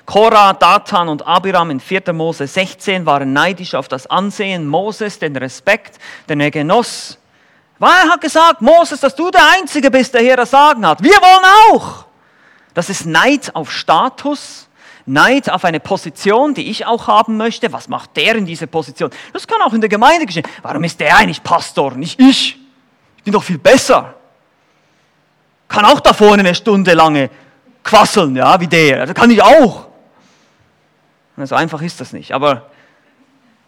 [0.05, 2.13] Korah, Datan und Abiram in 4.
[2.13, 7.17] Mose 16 waren neidisch auf das Ansehen Moses, den Respekt, den er genoss.
[7.77, 11.03] Weil er hat gesagt, Moses, dass du der Einzige bist, der hier das Sagen hat.
[11.03, 12.06] Wir wollen auch.
[12.77, 14.67] Das ist Neid auf Status,
[15.07, 17.73] Neid auf eine Position, die ich auch haben möchte.
[17.73, 19.09] Was macht der in dieser Position?
[19.33, 20.45] Das kann auch in der Gemeinde geschehen.
[20.61, 22.55] Warum ist der eigentlich Pastor, nicht ich?
[23.17, 24.13] Ich bin doch viel besser.
[25.67, 27.31] Kann auch da vorne eine Stunde lange
[27.83, 29.07] quasseln, ja, wie der.
[29.07, 29.87] Das kann ich auch.
[31.35, 32.31] So einfach ist das nicht.
[32.31, 32.69] Aber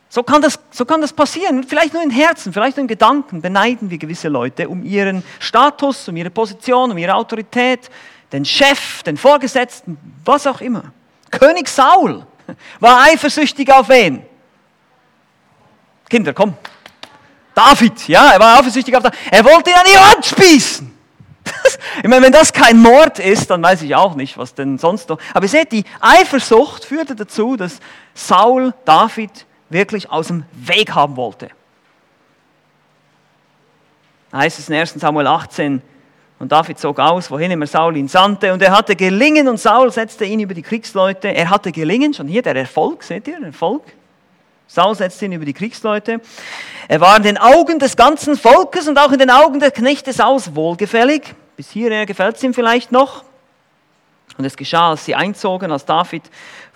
[0.07, 1.63] so kann, das, so kann das passieren.
[1.63, 6.07] Vielleicht nur in Herzen, vielleicht nur in Gedanken beneiden wir gewisse Leute um ihren Status,
[6.09, 7.89] um ihre Position, um ihre Autorität,
[8.31, 10.91] den Chef, den Vorgesetzten, was auch immer.
[11.31, 12.25] König Saul
[12.79, 14.23] war eifersüchtig auf wen?
[16.09, 16.55] Kinder, komm.
[17.53, 19.19] David, ja, er war eifersüchtig auf David.
[19.31, 20.99] Er wollte ihn an die Wand spießen.
[22.03, 25.09] ich meine, wenn das kein Mord ist, dann weiß ich auch nicht, was denn sonst
[25.09, 25.19] noch.
[25.33, 27.79] Aber ihr seht, die Eifersucht führte dazu, dass
[28.13, 31.49] Saul David wirklich aus dem Weg haben wollte.
[34.31, 35.81] Da heißt es in 1 Samuel 18,
[36.39, 38.53] Und David zog aus, wohin immer Saul ihn sandte.
[38.53, 41.27] Und er hatte gelingen und Saul setzte ihn über die Kriegsleute.
[41.27, 43.83] Er hatte gelingen, schon hier der Erfolg, seht ihr, Erfolg.
[44.65, 46.21] Saul setzte ihn über die Kriegsleute.
[46.87, 50.13] Er war in den Augen des ganzen Volkes und auch in den Augen der Knechte
[50.13, 51.35] Sauls wohlgefällig.
[51.57, 53.25] Bis hierher gefällt es ihm vielleicht noch.
[54.37, 56.23] Und es geschah, als sie einzogen, als David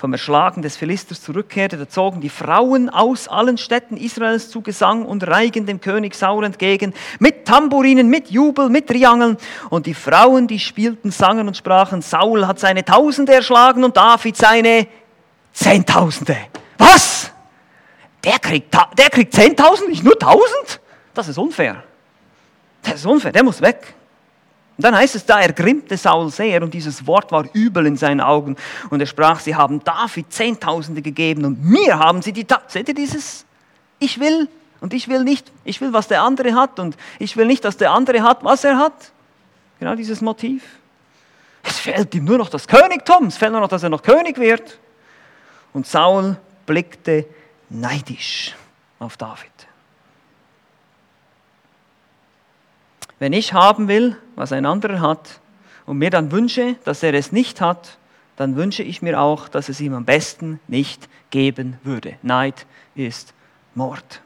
[0.03, 5.05] vom Erschlagen des Philisters zurückkehrte, da zogen die Frauen aus allen Städten Israels zu Gesang
[5.05, 9.37] und Reigen dem König Saul entgegen, mit Tamburinen, mit Jubel, mit Triangeln.
[9.69, 14.35] Und die Frauen, die spielten, sangen und sprachen, Saul hat seine Tausende erschlagen und David
[14.35, 14.87] seine
[15.53, 16.35] Zehntausende.
[16.77, 17.31] Was?
[18.25, 20.81] Der kriegt, der kriegt Zehntausend, nicht nur Tausend?
[21.13, 21.81] Das ist unfair.
[22.81, 23.93] Das ist unfair, der muss weg.
[24.77, 28.21] Und dann heißt es, da ergrimmte Saul sehr und dieses Wort war übel in seinen
[28.21, 28.55] Augen.
[28.89, 32.71] Und er sprach, sie haben David Zehntausende gegeben und mir haben sie die Tausende.
[32.71, 33.45] Seht ihr dieses?
[33.99, 34.47] Ich will
[34.81, 37.77] und ich will nicht, ich will, was der andere hat und ich will nicht, dass
[37.77, 39.11] der andere hat, was er hat.
[39.79, 40.63] Genau dieses Motiv.
[41.61, 44.37] Es fehlt ihm nur noch das Königtum, es fehlt nur noch, dass er noch König
[44.37, 44.79] wird.
[45.71, 47.25] Und Saul blickte
[47.69, 48.55] neidisch
[48.99, 49.52] auf David.
[53.23, 55.39] Wenn ich haben will, was ein anderer hat,
[55.85, 57.97] und mir dann wünsche, dass er es nicht hat,
[58.35, 62.17] dann wünsche ich mir auch, dass es ihm am besten nicht geben würde.
[62.21, 63.33] Neid ist
[63.75, 64.21] Mord.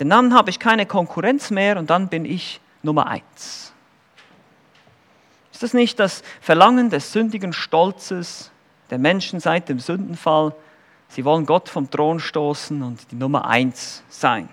[0.00, 3.74] Denn dann habe ich keine Konkurrenz mehr und dann bin ich Nummer eins.
[5.52, 8.50] Ist das nicht das Verlangen des sündigen Stolzes
[8.88, 10.54] der Menschen seit dem Sündenfall?
[11.10, 14.48] Sie wollen Gott vom Thron stoßen und die Nummer eins sein.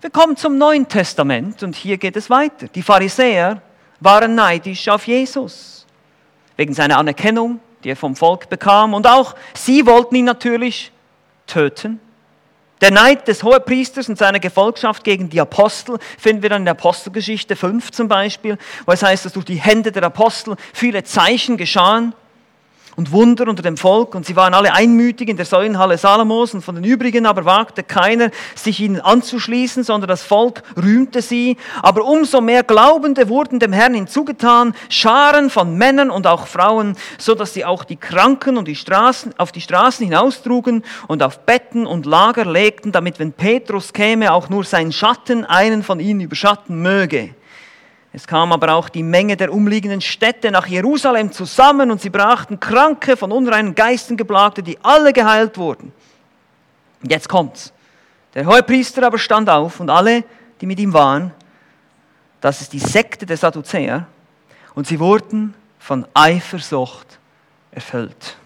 [0.00, 2.68] Wir kommen zum Neuen Testament und hier geht es weiter.
[2.68, 3.60] Die Pharisäer
[3.98, 5.86] waren neidisch auf Jesus
[6.56, 10.92] wegen seiner Anerkennung, die er vom Volk bekam und auch sie wollten ihn natürlich
[11.48, 11.98] töten.
[12.80, 16.74] Der Neid des Hohepriesters und seiner Gefolgschaft gegen die Apostel finden wir dann in der
[16.74, 18.56] Apostelgeschichte 5 zum Beispiel,
[18.86, 22.14] wo es heißt, dass durch die Hände der Apostel viele Zeichen geschahen
[22.98, 26.62] und Wunder unter dem Volk und sie waren alle einmütig in der Säulenhalle Salomos und
[26.62, 31.58] von den übrigen aber wagte keiner, sich ihnen anzuschließen, sondern das Volk rühmte sie.
[31.80, 37.36] Aber umso mehr Glaubende wurden dem Herrn hinzugetan, Scharen von Männern und auch Frauen, so
[37.36, 41.86] dass sie auch die Kranken und die Straßen, auf die Straßen hinaustrugen und auf Betten
[41.86, 46.82] und Lager legten, damit wenn Petrus käme, auch nur sein Schatten einen von ihnen überschatten
[46.82, 47.30] möge.
[48.12, 52.58] Es kam aber auch die Menge der umliegenden Städte nach Jerusalem zusammen und sie brachten
[52.58, 55.92] Kranke, von unreinen Geisten geplagte, die alle geheilt wurden.
[57.02, 57.72] Und jetzt kommt's.
[58.34, 60.24] Der Hohepriester aber stand auf und alle,
[60.60, 61.32] die mit ihm waren,
[62.40, 64.06] das ist die Sekte der Sadduzäer,
[64.74, 67.18] und sie wurden von Eifersucht
[67.72, 68.36] erfüllt.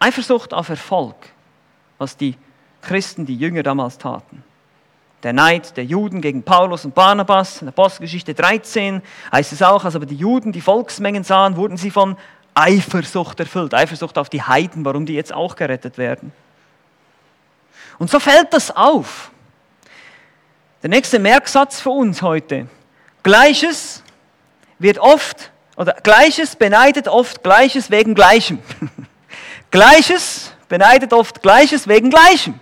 [0.00, 1.16] Eifersucht auf Erfolg,
[1.98, 2.36] was die
[2.82, 4.42] Christen, die Jünger damals taten.
[5.24, 9.02] Der Neid der Juden gegen Paulus und Barnabas, in Apostelgeschichte 13
[9.32, 12.16] heißt es auch, als aber die Juden die Volksmengen sahen, wurden sie von
[12.54, 13.74] Eifersucht erfüllt.
[13.74, 16.32] Eifersucht auf die Heiden, warum die jetzt auch gerettet werden.
[17.98, 19.32] Und so fällt das auf.
[20.82, 22.68] Der nächste Merksatz für uns heute.
[23.24, 24.04] Gleiches
[24.78, 28.60] wird oft, oder Gleiches beneidet oft Gleiches wegen Gleichem.
[29.72, 32.60] Gleiches beneidet oft Gleiches wegen Gleichem.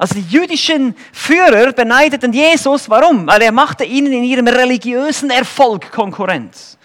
[0.00, 2.88] Also die jüdischen Führer beneideten Jesus.
[2.88, 3.26] Warum?
[3.26, 6.78] Weil er machte ihnen in ihrem religiösen Erfolg Konkurrenz.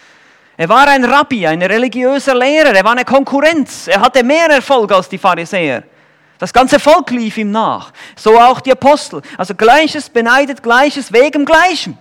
[0.58, 3.88] Er war ein Rabbi, ein religiöser Lehrer, er war eine Konkurrenz.
[3.88, 5.84] Er hatte mehr Erfolg als die Pharisäer.
[6.38, 7.94] Das ganze Volk lief ihm nach.
[8.18, 9.22] So auch die Apostel.
[9.38, 11.98] Also Gleiches beneidet Gleiches wegen Gleichem.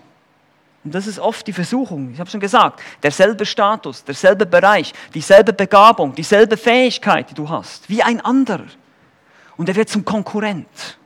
[0.83, 2.11] Und das ist oft die Versuchung.
[2.13, 7.89] Ich habe schon gesagt, derselbe Status, derselbe Bereich, dieselbe Begabung, dieselbe Fähigkeit, die du hast,
[7.89, 8.67] wie ein anderer.
[9.57, 10.99] Und er wird zum Konkurrent.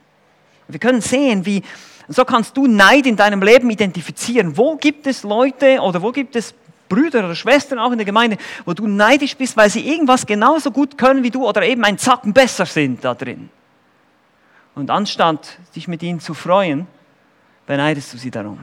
[0.69, 1.63] Wir können sehen, wie,
[2.09, 4.57] so kannst du Neid in deinem Leben identifizieren.
[4.57, 6.55] Wo gibt es Leute oder wo gibt es
[6.89, 10.71] Brüder oder Schwestern auch in der Gemeinde, wo du neidisch bist, weil sie irgendwas genauso
[10.71, 13.51] gut können wie du oder eben ein Zacken besser sind da drin.
[14.75, 16.87] Und anstatt dich mit ihnen zu freuen,
[17.67, 18.59] beneidest du sie darum.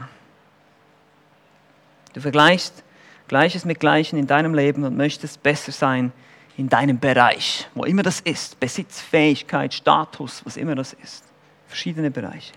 [2.14, 2.82] Du vergleichst
[3.28, 6.12] Gleiches mit Gleichen in deinem Leben und möchtest besser sein
[6.56, 11.25] in deinem Bereich, wo immer das ist, Besitz, Fähigkeit, Status, was immer das ist
[11.68, 12.52] verschiedene Bereiche.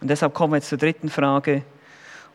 [0.00, 1.62] Und deshalb kommen wir jetzt zur dritten Frage,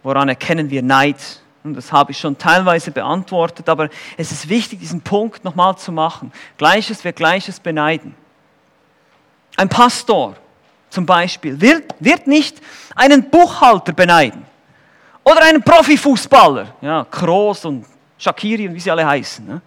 [0.04, 1.42] woran erkennen wir Neid?
[1.64, 5.92] Und das habe ich schon teilweise beantwortet, aber es ist wichtig, diesen Punkt nochmal zu
[5.92, 6.32] machen.
[6.58, 8.16] Gleiches wird Gleiches beneiden.
[9.58, 10.36] Ein Pastor
[10.90, 12.60] zum Beispiel wird, wird nicht
[12.96, 14.46] einen Buchhalter beneiden
[15.24, 17.86] oder einen Profifußballer, ja, Kroos und
[18.18, 19.46] Shakiri und wie sie alle heißen.
[19.46, 19.62] Ne?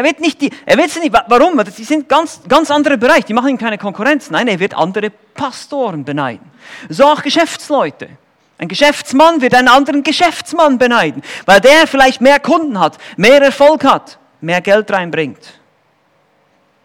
[0.00, 1.62] Er wird nicht die, er wird sie nicht, warum?
[1.62, 4.30] Die sind ganz, ganz andere Bereich, die machen ihm keine Konkurrenz.
[4.30, 6.50] Nein, er wird andere Pastoren beneiden.
[6.88, 8.08] So auch Geschäftsleute.
[8.56, 13.84] Ein Geschäftsmann wird einen anderen Geschäftsmann beneiden, weil der vielleicht mehr Kunden hat, mehr Erfolg
[13.84, 15.59] hat, mehr Geld reinbringt.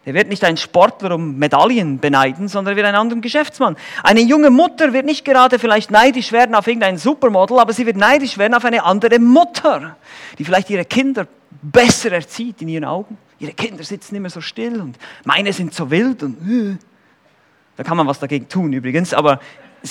[0.06, 3.76] Er wird nicht einen Sportler um Medaillen beneiden, sondern er wird einen anderen Geschäftsmann.
[4.04, 7.96] Eine junge Mutter wird nicht gerade vielleicht neidisch werden auf irgendein Supermodel, aber sie wird
[7.96, 9.96] neidisch werden auf eine andere Mutter,
[10.38, 11.26] die vielleicht ihre Kinder
[11.60, 13.18] besser erzieht in ihren Augen.
[13.40, 16.76] Ihre Kinder sitzen immer so still und meine sind so wild und äh.
[17.76, 19.40] da kann man was dagegen tun übrigens, aber,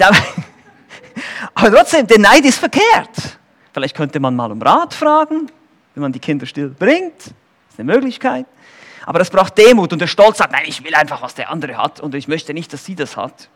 [1.56, 3.38] aber trotzdem, der Neid ist verkehrt.
[3.74, 5.52] Vielleicht könnte man mal um Rat fragen,
[5.94, 7.18] wenn man die Kinder still bringt.
[7.18, 8.46] Das ist eine Möglichkeit.
[9.06, 11.78] Aber das braucht Demut und der Stolz sagt, nein, ich will einfach, was der andere
[11.78, 13.50] hat und ich möchte nicht, dass sie das hat.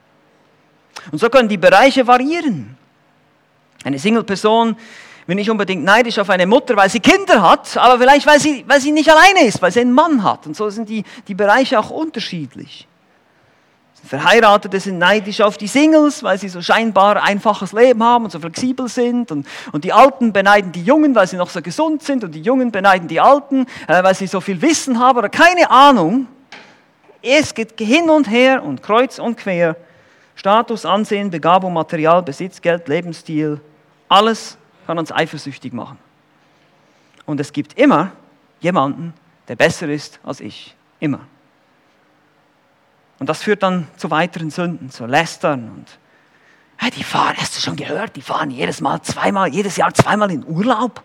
[1.12, 2.78] Und so können die Bereiche variieren.
[3.84, 4.76] Eine Single-Person
[5.26, 8.66] will nicht unbedingt neidisch auf eine Mutter, weil sie Kinder hat, aber vielleicht, weil sie,
[8.68, 10.46] weil sie nicht alleine ist, weil sie einen Mann hat.
[10.46, 12.88] Und so sind die, die Bereiche auch unterschiedlich.
[14.06, 18.40] Verheiratete sind neidisch auf die Singles, weil sie so scheinbar einfaches Leben haben und so
[18.40, 19.32] flexibel sind.
[19.32, 22.24] Und, und die Alten beneiden die Jungen, weil sie noch so gesund sind.
[22.24, 25.70] Und die Jungen beneiden die Alten, äh, weil sie so viel Wissen haben oder keine
[25.70, 26.28] Ahnung.
[27.22, 29.76] Es geht hin und her und kreuz und quer.
[30.36, 33.60] Status, Ansehen, Begabung, Material, Besitz, Geld, Lebensstil.
[34.08, 34.58] Alles
[34.88, 35.98] kann uns eifersüchtig machen.
[37.26, 38.12] Und es gibt immer
[38.62, 39.14] jemanden,
[39.48, 40.76] der besser ist als ich.
[41.00, 41.20] Immer.
[43.20, 45.86] Und das führt dann zu weiteren Sünden, zu Lästern und
[46.78, 50.32] hey, die fahren, hast du schon gehört, die fahren jedes Mal zweimal, jedes Jahr zweimal
[50.32, 51.04] in Urlaub.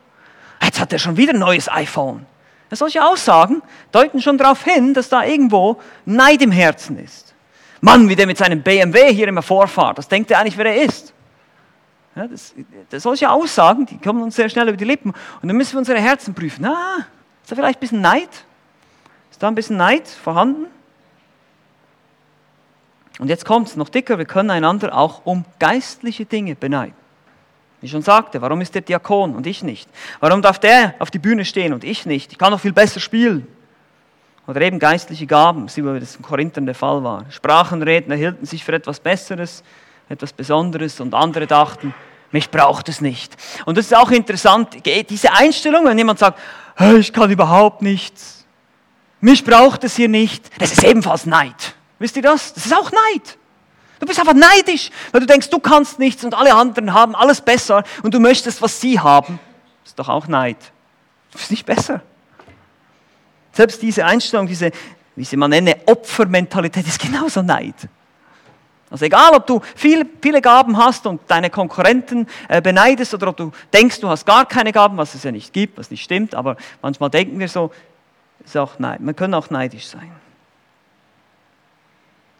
[0.62, 2.26] Jetzt hat er schon wieder ein neues iPhone.
[2.70, 7.34] Solche Aussagen deuten schon darauf hin, dass da irgendwo Neid im Herzen ist.
[7.80, 10.82] Mann, wie der mit seinem BMW hier immer vorfahrt, das denkt er eigentlich, wer er
[10.82, 11.12] ist.
[12.16, 12.54] Ja, das,
[12.90, 15.10] das, solche Aussagen, die kommen uns sehr schnell über die Lippen.
[15.10, 16.62] Und dann müssen wir unsere Herzen prüfen.
[16.62, 17.06] Na,
[17.42, 18.30] ist da vielleicht ein bisschen Neid?
[19.30, 20.66] Ist da ein bisschen Neid vorhanden?
[23.18, 26.94] Und jetzt kommt es noch dicker, wir können einander auch um geistliche Dinge beneiden.
[27.80, 29.88] Wie ich schon sagte, warum ist der Diakon und ich nicht?
[30.20, 32.32] Warum darf der auf die Bühne stehen und ich nicht?
[32.32, 33.46] Ich kann doch viel besser spielen.
[34.46, 37.24] Oder eben geistliche Gaben, wie das in Korinthern der Fall war.
[37.30, 39.62] Sprachenredner hielten sich für etwas Besseres,
[40.08, 41.94] etwas Besonderes und andere dachten,
[42.30, 43.36] mich braucht es nicht.
[43.64, 44.76] Und das ist auch interessant,
[45.08, 46.38] diese Einstellung, wenn jemand sagt,
[46.98, 48.44] ich kann überhaupt nichts,
[49.20, 51.74] mich braucht es hier nicht, das ist ebenfalls Neid.
[51.98, 52.52] Wisst ihr das?
[52.54, 53.38] Das ist auch Neid.
[54.00, 57.40] Du bist einfach neidisch, weil du denkst, du kannst nichts und alle anderen haben alles
[57.40, 59.38] besser und du möchtest, was sie haben.
[59.82, 60.58] Das ist doch auch Neid.
[61.30, 62.02] Du bist nicht besser.
[63.52, 64.72] Selbst diese Einstellung, diese,
[65.14, 67.76] wie sie man nenne, Opfermentalität ist genauso Neid.
[68.90, 73.36] Also egal, ob du viele, viele Gaben hast und deine Konkurrenten äh, beneidest oder ob
[73.36, 76.34] du denkst, du hast gar keine Gaben, was es ja nicht gibt, was nicht stimmt,
[76.34, 77.72] aber manchmal denken wir so,
[78.44, 79.00] ist auch Neid.
[79.00, 80.12] Man kann auch neidisch sein.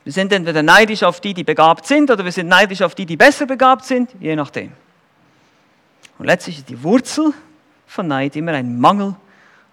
[0.05, 3.07] Wir sind entweder neidisch auf die, die begabt sind, oder wir sind neidisch auf die,
[3.07, 4.73] die besser begabt sind, je nachdem.
[6.19, 7.33] Und letztlich ist die Wurzel
[7.87, 9.17] von Neid immer ein Mangel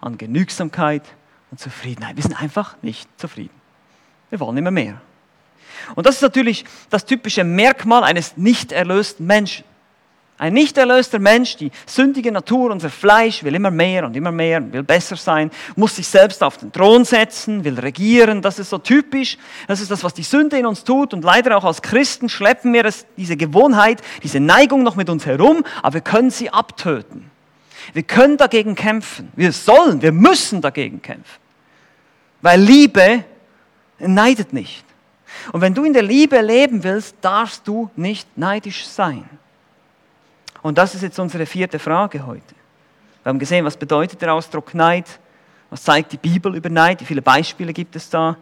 [0.00, 1.02] an Genügsamkeit
[1.50, 2.16] und Zufriedenheit.
[2.16, 3.54] Wir sind einfach nicht zufrieden.
[4.30, 5.00] Wir wollen immer mehr.
[5.94, 9.64] Und das ist natürlich das typische Merkmal eines nicht erlösten Menschen.
[10.42, 14.58] Ein nicht erlöster Mensch, die sündige Natur, unser Fleisch will immer mehr und immer mehr
[14.58, 18.42] und will besser sein, muss sich selbst auf den Thron setzen, will regieren.
[18.42, 19.38] Das ist so typisch.
[19.68, 21.14] Das ist das, was die Sünde in uns tut.
[21.14, 25.26] Und leider auch als Christen schleppen wir das, diese Gewohnheit, diese Neigung noch mit uns
[25.26, 27.30] herum, aber wir können sie abtöten.
[27.92, 29.30] Wir können dagegen kämpfen.
[29.36, 31.38] Wir sollen, wir müssen dagegen kämpfen.
[32.40, 33.22] Weil Liebe
[34.00, 34.84] neidet nicht.
[35.52, 39.24] Und wenn du in der Liebe leben willst, darfst du nicht neidisch sein.
[40.62, 42.54] Und das ist jetzt unsere vierte Frage heute.
[43.22, 45.06] Wir haben gesehen, was bedeutet der Ausdruck Neid?
[45.70, 47.00] Was zeigt die Bibel über Neid?
[47.00, 48.36] Wie viele Beispiele gibt es da?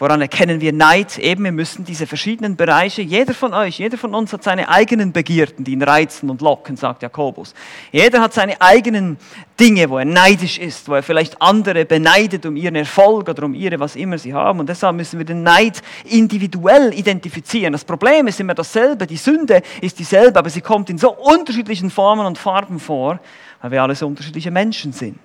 [0.00, 1.18] Woran erkennen wir Neid?
[1.18, 5.12] Eben, wir müssen diese verschiedenen Bereiche, jeder von euch, jeder von uns hat seine eigenen
[5.12, 7.52] Begierden, die ihn reizen und locken, sagt Jakobus.
[7.92, 9.18] Jeder hat seine eigenen
[9.60, 13.52] Dinge, wo er neidisch ist, wo er vielleicht andere beneidet um ihren Erfolg oder um
[13.52, 14.60] ihre, was immer sie haben.
[14.60, 17.74] Und deshalb müssen wir den Neid individuell identifizieren.
[17.74, 21.90] Das Problem ist immer dasselbe, die Sünde ist dieselbe, aber sie kommt in so unterschiedlichen
[21.90, 23.20] Formen und Farben vor,
[23.60, 25.20] weil wir alle so unterschiedliche Menschen sind.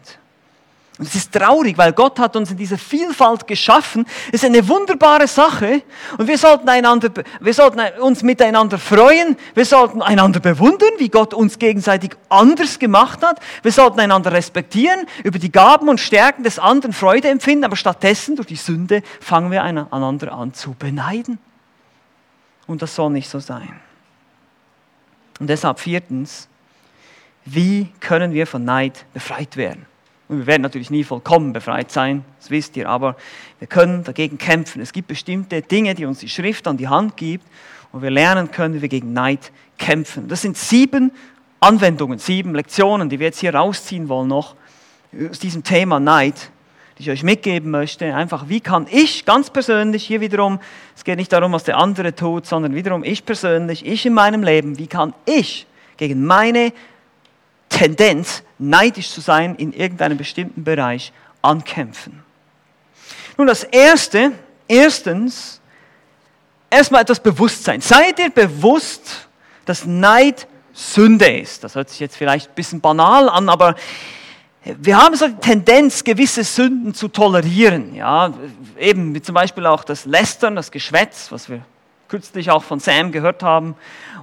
[0.97, 4.05] Und es ist traurig, weil Gott hat uns in dieser Vielfalt geschaffen.
[4.27, 5.83] Es ist eine wunderbare Sache.
[6.17, 7.09] Und wir sollten, einander,
[7.41, 9.35] wir sollten uns miteinander freuen.
[9.55, 13.41] Wir sollten einander bewundern, wie Gott uns gegenseitig anders gemacht hat.
[13.61, 17.65] Wir sollten einander respektieren, über die Gaben und Stärken des anderen Freude empfinden.
[17.65, 21.39] Aber stattdessen, durch die Sünde, fangen wir einander an zu beneiden.
[22.67, 23.81] Und das soll nicht so sein.
[25.41, 26.47] Und deshalb viertens,
[27.43, 29.85] wie können wir von Neid befreit werden?
[30.27, 33.15] Und wir werden natürlich nie vollkommen befreit sein, das wisst ihr, aber
[33.59, 34.81] wir können dagegen kämpfen.
[34.81, 37.45] Es gibt bestimmte Dinge, die uns die Schrift an die Hand gibt
[37.95, 40.27] wo wir lernen können, wie wir gegen Neid kämpfen.
[40.27, 41.13] Das sind sieben
[41.61, 44.55] Anwendungen, sieben Lektionen, die wir jetzt hier rausziehen wollen noch
[45.29, 46.51] aus diesem Thema Neid,
[46.97, 48.13] die ich euch mitgeben möchte.
[48.13, 50.59] Einfach, wie kann ich ganz persönlich, hier wiederum,
[50.93, 54.43] es geht nicht darum, was der andere tut, sondern wiederum ich persönlich, ich in meinem
[54.43, 55.65] Leben, wie kann ich
[55.95, 56.73] gegen meine
[57.75, 61.11] Tendenz, neidisch zu sein in irgendeinem bestimmten Bereich,
[61.41, 62.23] ankämpfen.
[63.37, 64.31] Nun, das Erste,
[64.65, 65.59] erstens,
[66.69, 67.81] erstmal etwas Bewusstsein.
[67.81, 69.27] Seid ihr bewusst,
[69.65, 71.65] dass Neid Sünde ist?
[71.65, 73.75] Das hört sich jetzt vielleicht ein bisschen banal an, aber
[74.63, 77.93] wir haben so die Tendenz, gewisse Sünden zu tolerieren.
[77.93, 78.33] Ja,
[78.79, 81.59] eben wie zum Beispiel auch das Lästern, das Geschwätz, was wir
[82.07, 83.75] kürzlich auch von Sam gehört haben.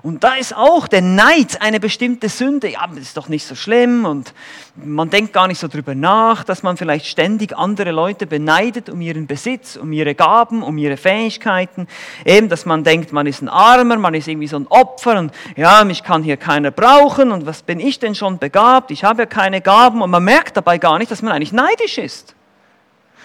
[0.03, 2.69] Und da ist auch der Neid eine bestimmte Sünde.
[2.69, 4.35] Ja, das ist doch nicht so schlimm und
[4.75, 9.01] man denkt gar nicht so drüber nach, dass man vielleicht ständig andere Leute beneidet um
[9.01, 11.87] ihren Besitz, um ihre Gaben, um ihre Fähigkeiten.
[12.25, 15.33] Eben, dass man denkt, man ist ein Armer, man ist irgendwie so ein Opfer und
[15.57, 18.91] ja, mich kann hier keiner brauchen und was bin ich denn schon begabt?
[18.91, 21.99] Ich habe ja keine Gaben und man merkt dabei gar nicht, dass man eigentlich neidisch
[21.99, 22.35] ist.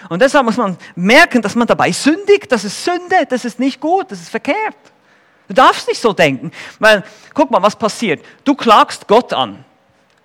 [0.09, 3.79] Und deshalb muss man merken, dass man dabei sündigt, das ist Sünde, das ist nicht
[3.79, 4.77] gut, das ist verkehrt.
[5.47, 8.23] Du darfst nicht so denken, weil guck mal, was passiert.
[8.43, 9.63] Du klagst Gott an.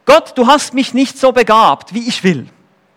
[0.04, 2.48] Gott, du hast mich nicht so begabt, wie ich will.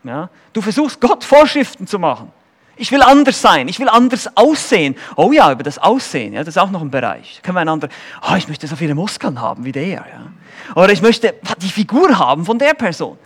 [0.03, 0.29] Ja?
[0.53, 2.31] Du versuchst Gott Vorschriften zu machen.
[2.77, 4.95] Ich will anders sein, ich will anders aussehen.
[5.15, 7.39] Oh ja, über das Aussehen, ja, das ist auch noch ein Bereich.
[7.41, 7.87] Können wir einander,
[8.29, 9.91] oh, ich möchte so viele Muskeln haben wie der.
[9.91, 10.27] Ja?
[10.75, 13.17] Oder ich möchte die Figur haben von der Person.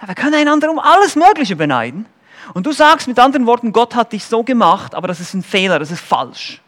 [0.00, 2.06] Ja, wir können einander um alles Mögliche beneiden.
[2.54, 5.42] Und du sagst mit anderen Worten, Gott hat dich so gemacht, aber das ist ein
[5.42, 6.60] Fehler, das ist falsch.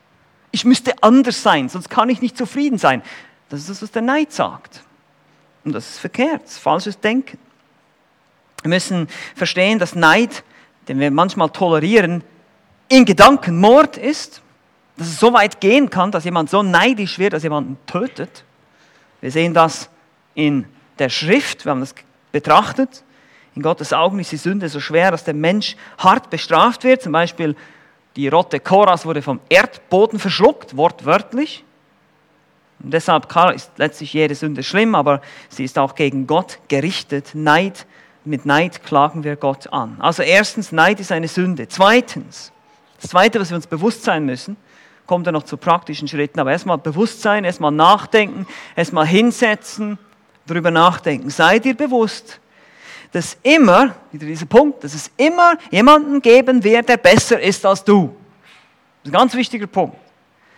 [0.50, 3.02] Ich müsste anders sein, sonst kann ich nicht zufrieden sein.
[3.48, 4.82] Das ist das, was der Neid sagt.
[5.64, 7.38] Und das ist verkehrt, das ist falsches Denken.
[8.62, 10.42] Wir müssen verstehen, dass Neid,
[10.88, 12.24] den wir manchmal tolerieren,
[12.88, 14.42] in Gedanken Mord ist.
[14.96, 18.42] Dass es so weit gehen kann, dass jemand so neidisch wird, dass jemanden tötet.
[19.20, 19.88] Wir sehen das
[20.34, 20.66] in
[20.98, 21.94] der Schrift, wir haben das
[22.32, 23.04] betrachtet.
[23.58, 27.02] In Gottes Augen ist die Sünde so schwer, dass der Mensch hart bestraft wird.
[27.02, 27.56] Zum Beispiel
[28.14, 31.64] die Rotte Koras wurde vom Erdboden verschluckt, wortwörtlich.
[32.80, 37.30] Und deshalb ist letztlich jede Sünde schlimm, aber sie ist auch gegen Gott gerichtet.
[37.34, 37.84] Neid,
[38.24, 39.96] mit Neid klagen wir Gott an.
[39.98, 41.66] Also erstens, Neid ist eine Sünde.
[41.66, 42.52] Zweitens,
[43.00, 44.56] das Zweite, was wir uns bewusst sein müssen,
[45.08, 48.46] kommt dann noch zu praktischen Schritten, aber erstmal Bewusstsein, erstmal nachdenken,
[48.76, 49.98] erstmal hinsetzen,
[50.46, 51.28] darüber nachdenken.
[51.28, 52.38] Seid ihr bewusst,
[53.12, 57.82] dass immer, wieder dieser Punkt, dass es immer jemanden geben wird, der besser ist als
[57.82, 58.14] du.
[59.02, 59.96] Das ist ein ganz wichtiger Punkt.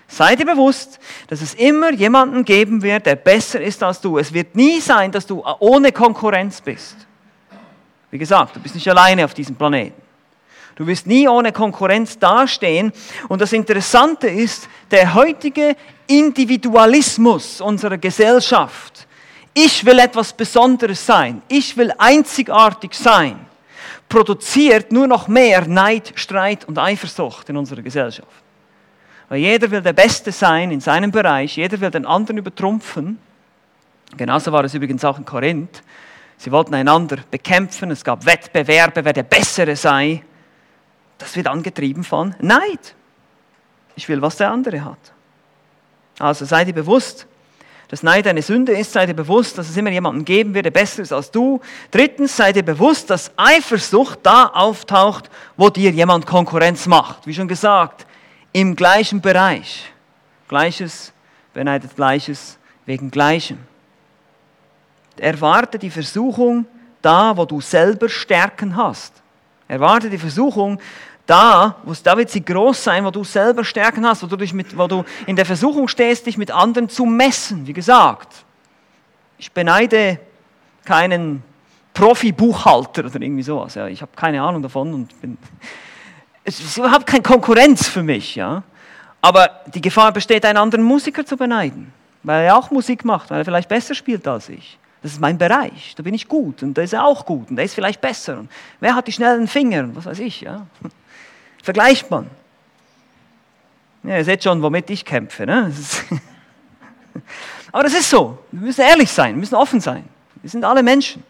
[0.08, 0.98] Sei dir bewusst,
[1.28, 4.18] dass es immer jemanden geben wird, der besser ist als du.
[4.18, 6.96] Es wird nie sein, dass du ohne Konkurrenz bist.
[8.10, 10.02] Wie gesagt, du bist nicht alleine auf diesem Planeten.
[10.74, 12.92] Du wirst nie ohne Konkurrenz dastehen.
[13.28, 15.76] Und das Interessante ist, der heutige
[16.08, 19.06] Individualismus unserer Gesellschaft
[19.54, 23.46] ich will etwas Besonderes sein, ich will einzigartig sein,
[24.08, 28.28] produziert nur noch mehr Neid, Streit und Eifersucht in unserer Gesellschaft.
[29.28, 33.18] Weil jeder will der Beste sein in seinem Bereich, jeder will den anderen übertrumpfen.
[34.16, 35.82] Genauso war es übrigens auch in Korinth.
[36.36, 40.24] Sie wollten einander bekämpfen, es gab Wettbewerbe, wer der Bessere sei.
[41.18, 42.94] Das wird angetrieben von Neid.
[43.94, 45.12] Ich will, was der andere hat.
[46.18, 47.26] Also sei dir bewusst,
[47.90, 50.70] dass Neid eine Sünde ist, sei dir bewusst, dass es immer jemanden geben wird, der
[50.70, 51.60] besser ist als du.
[51.90, 57.26] Drittens, sei dir bewusst, dass Eifersucht da auftaucht, wo dir jemand Konkurrenz macht.
[57.26, 58.06] Wie schon gesagt,
[58.52, 59.92] im gleichen Bereich.
[60.46, 61.12] Gleiches
[61.52, 63.58] beneidet Gleiches wegen Gleichem.
[65.16, 66.66] Erwarte die Versuchung
[67.02, 69.14] da, wo du selber Stärken hast.
[69.66, 70.80] Erwarte die Versuchung
[71.30, 74.52] da, wo da wird sie groß sein, wo du selber Stärken hast, wo du, dich
[74.52, 77.66] mit, wo du in der Versuchung stehst, dich mit anderen zu messen.
[77.66, 78.44] Wie gesagt,
[79.38, 80.18] ich beneide
[80.84, 81.42] keinen
[81.94, 83.76] Profi-Buchhalter oder irgendwie sowas.
[83.76, 83.86] Ja.
[83.86, 85.38] Ich habe keine Ahnung davon und bin,
[86.42, 88.34] es ist überhaupt keine Konkurrenz für mich.
[88.34, 88.64] Ja.
[89.20, 91.92] Aber die Gefahr besteht, einen anderen Musiker zu beneiden,
[92.24, 94.78] weil er auch Musik macht, weil er vielleicht besser spielt als ich.
[95.02, 97.56] Das ist mein Bereich, da bin ich gut und da ist er auch gut und
[97.56, 98.40] der ist vielleicht besser.
[98.40, 98.50] Und
[98.80, 100.42] wer hat die schnellen Finger was weiß ich.
[100.42, 100.66] Ja.
[101.62, 102.30] Vergleicht man.
[104.02, 105.46] Ja, ihr seht schon, womit ich kämpfe.
[105.46, 105.72] Ne?
[107.72, 108.38] Aber das ist so.
[108.50, 110.04] Wir müssen ehrlich sein, wir müssen offen sein.
[110.40, 111.22] Wir sind alle Menschen.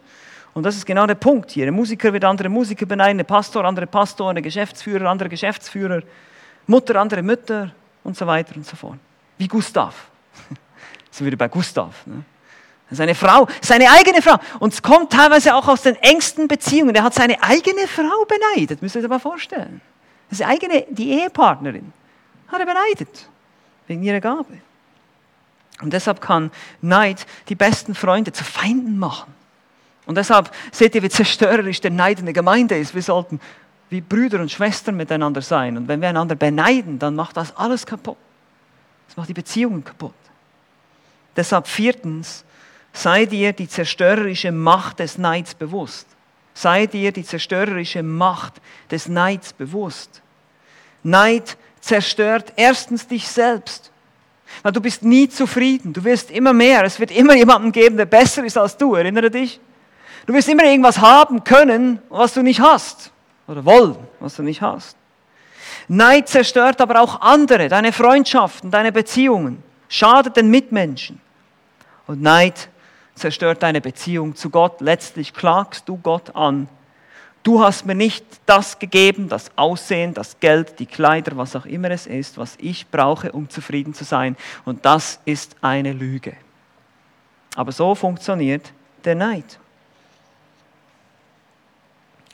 [0.52, 1.66] Und das ist genau der Punkt hier.
[1.66, 6.02] Ein Musiker wird andere Musiker beneiden, ein Pastor, andere Pastor, ein Geschäftsführer, andere Geschäftsführer,
[6.66, 7.72] Mutter, andere Mütter
[8.02, 8.98] und so weiter und so fort.
[9.38, 9.94] Wie Gustav.
[11.10, 12.06] sind wir bei Gustav.
[12.06, 12.24] Ne?
[12.92, 14.36] Seine Frau, seine eigene Frau.
[14.58, 16.94] Und es kommt teilweise auch aus den engsten Beziehungen.
[16.94, 18.82] Er hat seine eigene Frau beneidet.
[18.82, 19.80] Müsst ihr euch mal vorstellen.
[20.30, 21.92] Das eigene, die Ehepartnerin
[22.48, 23.28] hat er beneidet.
[23.86, 24.58] Wegen ihrer Gabe.
[25.82, 26.50] Und deshalb kann
[26.80, 29.34] Neid die besten Freunde zu Feinden machen.
[30.06, 32.94] Und deshalb seht ihr, wie zerstörerisch der Neid in der Gemeinde ist.
[32.94, 33.40] Wir sollten
[33.90, 35.76] wie Brüder und Schwestern miteinander sein.
[35.76, 38.16] Und wenn wir einander beneiden, dann macht das alles kaputt.
[39.08, 40.14] Das macht die Beziehungen kaputt.
[41.36, 42.44] Deshalb viertens,
[42.92, 46.06] sei dir die zerstörerische Macht des Neids bewusst.
[46.54, 48.54] Sei dir die zerstörerische Macht
[48.90, 50.22] des Neids bewusst.
[51.02, 53.90] Neid zerstört erstens dich selbst.
[54.62, 55.92] Weil du bist nie zufrieden.
[55.92, 56.84] Du wirst immer mehr.
[56.84, 58.94] Es wird immer jemanden geben, der besser ist als du.
[58.94, 59.60] Erinnere dich?
[60.26, 63.10] Du wirst immer irgendwas haben können, was du nicht hast.
[63.46, 64.96] Oder wollen, was du nicht hast.
[65.88, 71.20] Neid zerstört aber auch andere, deine Freundschaften, deine Beziehungen, schadet den Mitmenschen.
[72.06, 72.68] Und Neid
[73.14, 74.80] zerstört deine Beziehung zu Gott.
[74.80, 76.68] Letztlich klagst du Gott an.
[77.42, 81.90] Du hast mir nicht das gegeben, das Aussehen, das Geld, die Kleider, was auch immer
[81.90, 84.36] es ist, was ich brauche, um zufrieden zu sein.
[84.66, 86.34] Und das ist eine Lüge.
[87.56, 88.72] Aber so funktioniert
[89.04, 89.58] der Neid.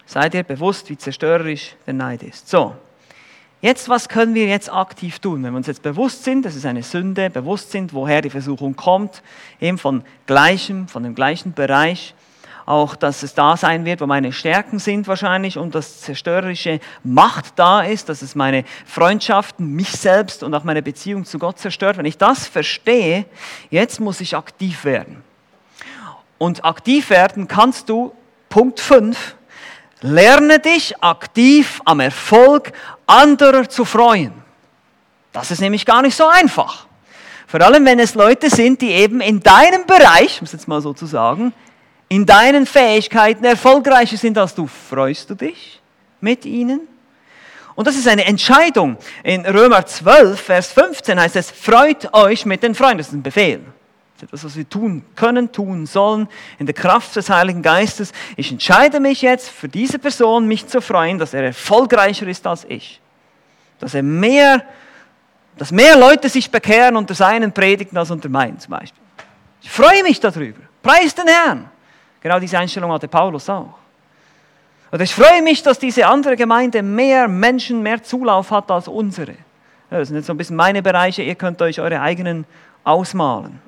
[0.07, 2.49] Sei dir bewusst, wie zerstörerisch der Neid ist.
[2.49, 2.77] So,
[3.67, 5.43] jetzt, was können wir jetzt aktiv tun?
[5.43, 8.77] Wenn wir uns jetzt bewusst sind, das ist eine Sünde, bewusst sind, woher die Versuchung
[8.77, 9.23] kommt,
[9.61, 12.15] eben von gleichem, von dem gleichen Bereich,
[12.65, 17.53] auch, dass es da sein wird, wo meine Stärken sind wahrscheinlich und dass zerstörerische Macht
[17.57, 21.97] da ist, dass es meine Freundschaften, mich selbst und auch meine Beziehung zu Gott zerstört.
[21.97, 23.25] Wenn ich das verstehe,
[23.71, 25.23] jetzt muss ich aktiv werden.
[26.39, 28.13] Und aktiv werden kannst du,
[28.49, 29.36] Punkt 5,
[30.01, 32.73] Lerne dich aktiv am Erfolg
[33.07, 34.33] anderer zu freuen.
[35.33, 36.87] Das ist nämlich gar nicht so einfach.
[37.47, 40.93] Vor allem, wenn es Leute sind, die eben in deinem Bereich, muss jetzt mal so
[40.93, 41.53] zu sagen,
[42.09, 44.67] in deinen Fähigkeiten erfolgreicher sind als du.
[44.67, 45.81] Freust du dich
[46.21, 46.81] mit ihnen?
[47.75, 48.97] Und das ist eine Entscheidung.
[49.23, 52.99] In Römer 12, Vers 15 heißt es, freut euch mit den Freunden.
[52.99, 53.61] Das ist ein Befehl.
[54.23, 58.13] Etwas, was wir tun können, tun sollen, in der Kraft des Heiligen Geistes.
[58.37, 62.65] Ich entscheide mich jetzt für diese Person, mich zu freuen, dass er erfolgreicher ist als
[62.69, 63.01] ich.
[63.79, 64.65] Dass er mehr,
[65.59, 69.03] dass mehr Leute sich bekehren unter seinen Predigten als unter meinen zum Beispiel.
[69.63, 70.61] Ich freue mich darüber.
[70.83, 71.71] Preis den Herrn.
[72.21, 73.75] Genau diese Einstellung hatte Paulus auch.
[74.91, 79.35] Und ich freue mich, dass diese andere Gemeinde mehr Menschen, mehr Zulauf hat als unsere.
[79.91, 82.45] Das sind jetzt so ein bisschen meine Bereiche, ihr könnt euch eure eigenen
[82.85, 83.61] ausmalen.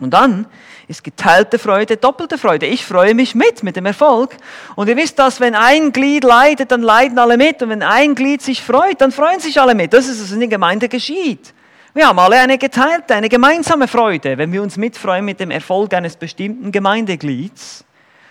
[0.00, 0.46] Und dann
[0.88, 2.66] ist geteilte Freude doppelte Freude.
[2.66, 4.36] Ich freue mich mit, mit dem Erfolg.
[4.74, 7.62] Und ihr wisst, dass wenn ein Glied leidet, dann leiden alle mit.
[7.62, 9.92] Und wenn ein Glied sich freut, dann freuen sich alle mit.
[9.92, 11.54] Das ist, was in der Gemeinde geschieht.
[11.94, 14.36] Wir haben alle eine geteilte, eine gemeinsame Freude.
[14.36, 17.84] Wenn wir uns mitfreuen mit dem Erfolg eines bestimmten Gemeindeglieds,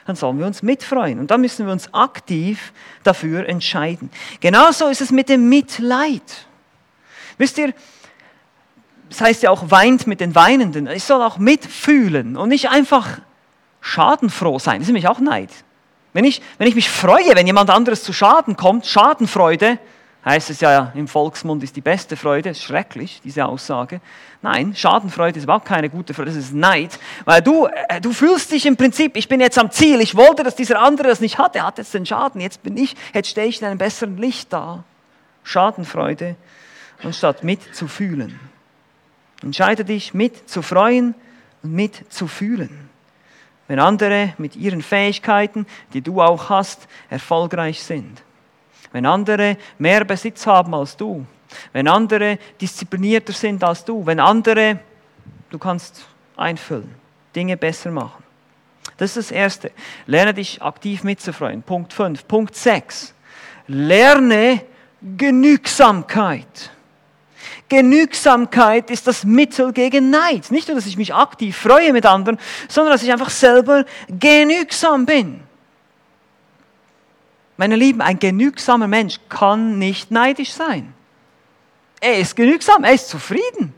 [0.06, 1.20] dann sollen wir uns mitfreuen.
[1.20, 4.12] Und da müssen wir uns aktiv dafür entscheiden.
[4.42, 6.46] Genauso ist es mit dem Mitleid.
[7.38, 7.74] Wisst ihr,
[9.14, 10.88] das heißt ja auch, weint mit den Weinenden.
[10.88, 13.20] Ich soll auch mitfühlen und nicht einfach
[13.80, 14.80] schadenfroh sein.
[14.80, 15.52] Das ist nämlich auch Neid.
[16.14, 19.78] Wenn ich, wenn ich mich freue, wenn jemand anderes zu Schaden kommt, Schadenfreude,
[20.26, 24.02] heißt es ja im Volksmund ist die beste Freude, ist schrecklich, diese Aussage.
[24.42, 26.98] Nein, Schadenfreude ist überhaupt keine gute Freude, das ist Neid.
[27.26, 30.42] Weil du, äh, du fühlst dich im Prinzip, ich bin jetzt am Ziel, ich wollte,
[30.42, 33.30] dass dieser andere das nicht hat, er hat jetzt den Schaden, jetzt bin ich, jetzt
[33.30, 34.84] stehe ich in einem besseren Licht da.
[35.44, 36.36] Schadenfreude,
[37.04, 38.40] anstatt mitzufühlen.
[39.44, 41.16] Entscheide dich, mit zu freuen
[41.62, 42.90] und mit zu fühlen.
[43.68, 48.22] Wenn andere mit ihren Fähigkeiten, die du auch hast, erfolgreich sind.
[48.92, 51.26] Wenn andere mehr Besitz haben als du.
[51.72, 54.06] Wenn andere disziplinierter sind als du.
[54.06, 54.80] Wenn andere,
[55.50, 56.94] du kannst einfüllen,
[57.36, 58.24] Dinge besser machen.
[58.98, 59.72] Das ist das Erste.
[60.06, 61.64] Lerne dich aktiv mitzufreuen.
[61.64, 62.28] Punkt 5.
[62.28, 63.14] Punkt 6.
[63.68, 64.62] Lerne
[65.02, 66.72] Genügsamkeit.
[67.74, 70.52] Genügsamkeit ist das Mittel gegen Neid.
[70.52, 75.06] Nicht nur, dass ich mich aktiv freue mit anderen, sondern dass ich einfach selber genügsam
[75.06, 75.42] bin.
[77.58, 80.94] Meine Lieben, ein genügsamer Mensch kann nicht neidisch sein.
[82.00, 83.74] Er ist genügsam, er ist zufrieden.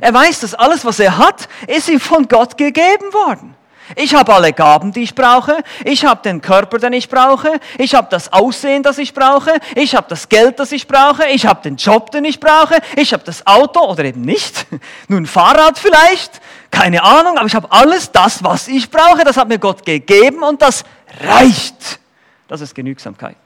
[0.00, 3.54] Er weiß, dass alles, was er hat, ist ihm von Gott gegeben worden.
[3.96, 5.62] Ich habe alle Gaben, die ich brauche.
[5.84, 7.60] Ich habe den Körper, den ich brauche.
[7.78, 9.52] Ich habe das Aussehen, das ich brauche.
[9.74, 11.26] Ich habe das Geld, das ich brauche.
[11.28, 12.78] Ich habe den Job, den ich brauche.
[12.96, 14.66] Ich habe das Auto oder eben nicht.
[15.08, 16.40] Nur ein Fahrrad vielleicht.
[16.70, 19.22] Keine Ahnung, aber ich habe alles das, was ich brauche.
[19.22, 20.84] Das hat mir Gott gegeben und das
[21.20, 22.00] reicht.
[22.48, 23.36] Das ist Genügsamkeit.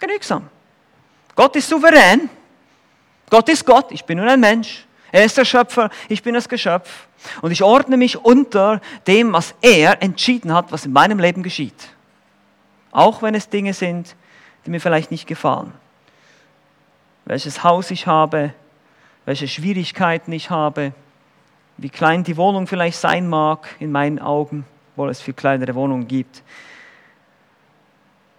[0.00, 0.48] Genügsam.
[1.36, 2.28] Gott ist souverän.
[3.30, 3.86] Gott ist Gott.
[3.90, 4.84] Ich bin nur ein Mensch.
[5.14, 5.90] Er ist der Schöpfer.
[6.08, 7.06] Ich bin das Geschöpf.
[7.40, 11.90] Und ich ordne mich unter dem, was er entschieden hat, was in meinem Leben geschieht.
[12.90, 14.16] Auch wenn es Dinge sind,
[14.66, 15.72] die mir vielleicht nicht gefallen.
[17.26, 18.54] Welches Haus ich habe,
[19.24, 20.92] welche Schwierigkeiten ich habe,
[21.76, 26.08] wie klein die Wohnung vielleicht sein mag, in meinen Augen, obwohl es viel kleinere Wohnungen
[26.08, 26.42] gibt.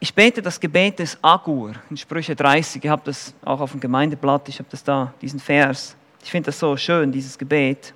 [0.02, 2.84] Ich bete das Gebet des Agur in Sprüche 30.
[2.84, 5.96] Ich habe das auch auf dem Gemeindeblatt, ich habe das da, diesen Vers.
[6.26, 7.94] Ich finde das so schön, dieses Gebet.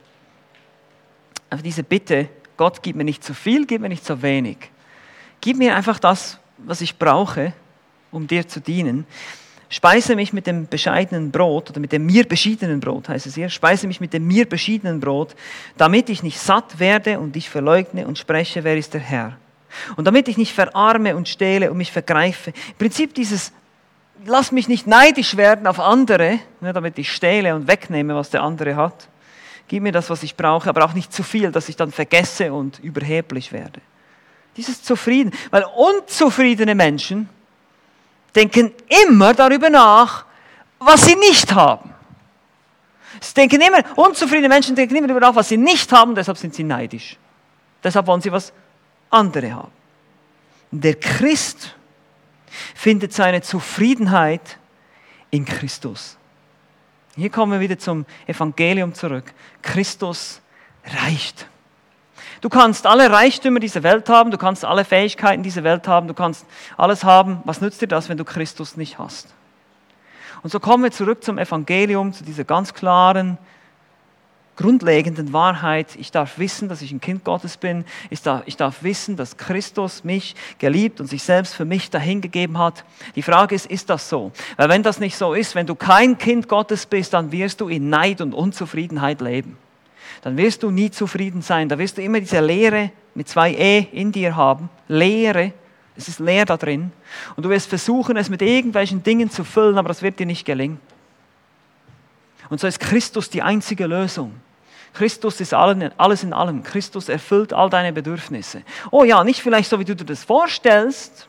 [1.49, 4.57] Einfach diese Bitte, Gott, gib mir nicht zu viel, gib mir nicht zu wenig.
[5.41, 7.53] Gib mir einfach das, was ich brauche,
[8.11, 9.07] um dir zu dienen.
[9.67, 13.49] Speise mich mit dem bescheidenen Brot oder mit dem mir beschiedenen Brot, heißt es hier.
[13.49, 15.35] Speise mich mit dem mir beschiedenen Brot,
[15.77, 19.39] damit ich nicht satt werde und dich verleugne und spreche, wer ist der Herr.
[19.95, 22.51] Und damit ich nicht verarme und stehle und mich vergreife.
[22.51, 23.51] Im Prinzip dieses,
[24.25, 28.43] lass mich nicht neidisch werden auf andere, ne, damit ich stehle und wegnehme, was der
[28.43, 29.07] andere hat.
[29.67, 32.51] Gib mir das, was ich brauche, aber auch nicht zu viel, dass ich dann vergesse
[32.53, 33.81] und überheblich werde.
[34.57, 37.29] Dieses Zufrieden, weil unzufriedene Menschen
[38.35, 38.71] denken
[39.05, 40.25] immer darüber nach,
[40.79, 41.93] was sie nicht haben.
[43.21, 46.55] Sie denken immer, unzufriedene Menschen denken immer darüber nach, was sie nicht haben, deshalb sind
[46.55, 47.17] sie neidisch.
[47.83, 48.51] Deshalb wollen sie was
[49.09, 49.71] andere haben.
[50.71, 51.75] Der Christ
[52.75, 54.57] findet seine Zufriedenheit
[55.31, 56.17] in Christus.
[57.15, 59.33] Hier kommen wir wieder zum Evangelium zurück.
[59.61, 60.41] Christus
[61.03, 61.47] reicht.
[62.41, 66.13] Du kannst alle Reichtümer dieser Welt haben, du kannst alle Fähigkeiten dieser Welt haben, du
[66.13, 66.45] kannst
[66.77, 67.41] alles haben.
[67.43, 69.27] Was nützt dir das, wenn du Christus nicht hast?
[70.41, 73.37] Und so kommen wir zurück zum Evangelium, zu dieser ganz klaren,
[74.59, 75.95] grundlegenden Wahrheit.
[75.97, 77.85] Ich darf wissen, dass ich ein Kind Gottes bin.
[78.09, 82.57] Ich darf, ich darf wissen, dass Christus mich geliebt und sich selbst für mich dahingegeben
[82.57, 82.83] hat.
[83.15, 84.33] Die Frage ist, ist das so?
[84.57, 87.69] Weil wenn das nicht so ist, wenn du kein Kind Gottes bist, dann wirst du
[87.69, 89.57] in Neid und Unzufriedenheit leben.
[90.23, 91.69] Dann wirst du nie zufrieden sein.
[91.69, 94.69] Da wirst du immer diese Leere mit zwei E in dir haben.
[94.89, 95.53] Leere.
[95.95, 96.91] Es ist leer da drin.
[97.37, 100.43] Und du wirst versuchen, es mit irgendwelchen Dingen zu füllen, aber das wird dir nicht
[100.43, 100.81] gelingen.
[102.49, 104.33] Und so ist Christus die einzige Lösung.
[104.93, 106.63] Christus ist alles in allem.
[106.63, 108.63] Christus erfüllt all deine Bedürfnisse.
[108.91, 111.27] Oh ja, nicht vielleicht so, wie du dir das vorstellst.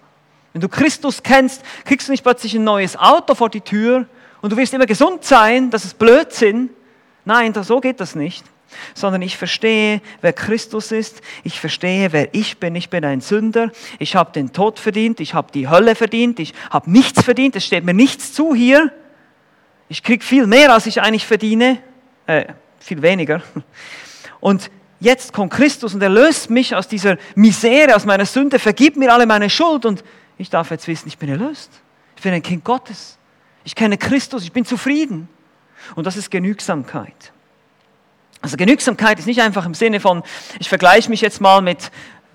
[0.52, 4.06] Wenn du Christus kennst, kriegst du nicht plötzlich ein neues Auto vor die Tür
[4.40, 5.70] und du wirst immer gesund sein.
[5.70, 6.70] Das ist Blödsinn.
[7.24, 8.44] Nein, so geht das nicht.
[8.94, 11.20] Sondern ich verstehe, wer Christus ist.
[11.44, 12.74] Ich verstehe, wer ich bin.
[12.76, 13.70] Ich bin ein Sünder.
[13.98, 15.20] Ich habe den Tod verdient.
[15.20, 16.40] Ich habe die Hölle verdient.
[16.40, 17.56] Ich habe nichts verdient.
[17.56, 18.92] Es steht mir nichts zu hier.
[19.88, 21.78] Ich kriege viel mehr, als ich eigentlich verdiene.
[22.26, 22.46] Äh,
[22.81, 23.43] viel weniger.
[24.41, 28.97] Und jetzt kommt Christus und er löst mich aus dieser Misere, aus meiner Sünde, vergibt
[28.97, 30.03] mir alle meine Schuld und
[30.39, 31.70] ich darf jetzt wissen, ich bin erlöst.
[32.16, 33.18] Ich bin ein Kind Gottes.
[33.64, 35.28] Ich kenne Christus, ich bin zufrieden.
[35.95, 37.33] Und das ist Genügsamkeit.
[38.43, 40.22] Also Genügsamkeit ist nicht einfach im Sinne von,
[40.59, 41.91] ich vergleiche mich jetzt mal mit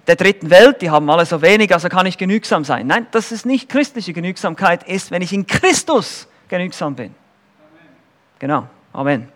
[0.08, 2.86] der dritten Welt, die haben alle so wenig, also kann ich genügsam sein.
[2.86, 7.16] Nein, das ist nicht christliche Genügsamkeit, ist, wenn ich in Christus genügsam bin.
[7.60, 7.90] Amen.
[8.38, 9.35] Genau, Amen.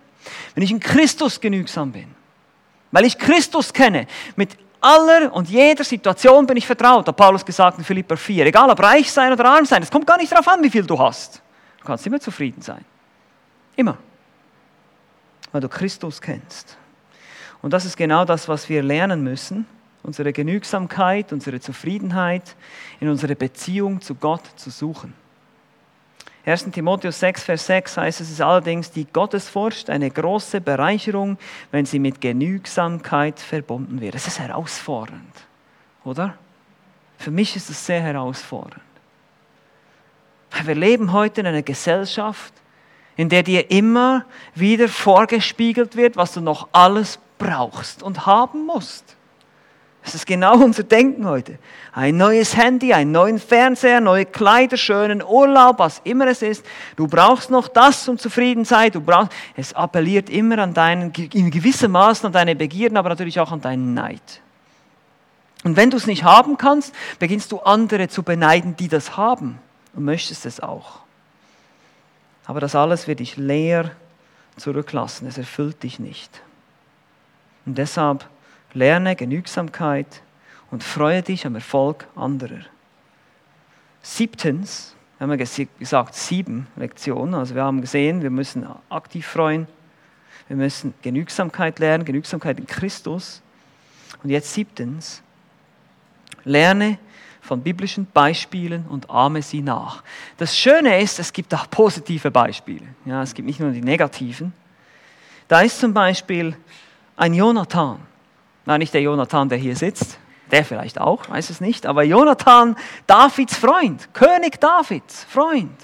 [0.56, 2.08] Wenn ich in Christus genügsam bin,
[2.92, 7.78] weil ich Christus kenne, mit aller und jeder Situation bin ich vertraut, hat Paulus gesagt
[7.78, 8.46] in Philipper 4.
[8.46, 10.86] Egal ob reich sein oder arm sein, es kommt gar nicht darauf an, wie viel
[10.86, 11.42] du hast.
[11.80, 12.84] Du kannst immer zufrieden sein.
[13.76, 13.98] Immer.
[15.52, 16.78] Weil du Christus kennst.
[17.62, 19.66] Und das ist genau das, was wir lernen müssen.
[20.02, 22.56] Unsere Genügsamkeit, unsere Zufriedenheit
[23.00, 25.14] in unserer Beziehung zu Gott zu suchen.
[26.50, 26.72] 1.
[26.72, 31.38] Timotheus 6, Vers 6 heißt es ist allerdings die Gottesfurcht eine große Bereicherung,
[31.72, 34.16] wenn sie mit Genügsamkeit verbunden wird.
[34.16, 35.34] Das ist herausfordernd,
[36.04, 36.36] oder?
[37.18, 38.82] Für mich ist es sehr herausfordernd.
[40.64, 42.54] Wir leben heute in einer Gesellschaft,
[43.16, 44.26] in der dir immer
[44.56, 49.09] wieder vorgespiegelt wird, was du noch alles brauchst und haben musst.
[50.04, 51.60] Das ist genau unser Denken heute.
[51.92, 56.66] Ein neues Handy, einen neuen Fernseher, neue Kleider, schönen Urlaub, was immer es ist.
[56.96, 58.92] Du brauchst noch das, um zufrieden zu sein.
[58.92, 63.40] Du brauchst, es appelliert immer an deinen, in gewissem Maßen an deine Begierden, aber natürlich
[63.40, 64.42] auch an deinen Neid.
[65.64, 69.60] Und wenn du es nicht haben kannst, beginnst du andere zu beneiden, die das haben
[69.94, 71.00] und möchtest es auch.
[72.46, 73.92] Aber das alles wird dich leer
[74.56, 75.28] zurücklassen.
[75.28, 76.42] Es erfüllt dich nicht.
[77.66, 78.26] Und deshalb
[78.74, 80.22] Lerne Genügsamkeit
[80.72, 82.62] und freue dich am Erfolg anderer.
[84.02, 87.34] Siebtens, haben wir gesagt, sieben Lektionen.
[87.34, 89.68] Also wir haben gesehen, wir müssen aktiv freuen.
[90.48, 93.42] Wir müssen Genügsamkeit lernen, Genügsamkeit in Christus.
[94.24, 95.22] Und jetzt siebtens,
[96.46, 96.98] lerne
[97.42, 100.04] von biblischen Beispielen und ahme sie nach.
[100.38, 102.86] Das Schöne ist, es gibt auch positive Beispiele.
[103.06, 104.54] Ja, es gibt nicht nur die negativen.
[105.48, 106.56] Da ist zum Beispiel
[107.16, 108.00] ein Jonathan.
[108.70, 110.20] Nein, nicht der Jonathan, der hier sitzt.
[110.52, 111.88] Der vielleicht auch, weiß es nicht.
[111.88, 112.76] Aber Jonathan,
[113.08, 115.76] Davids Freund, König Davids Freund,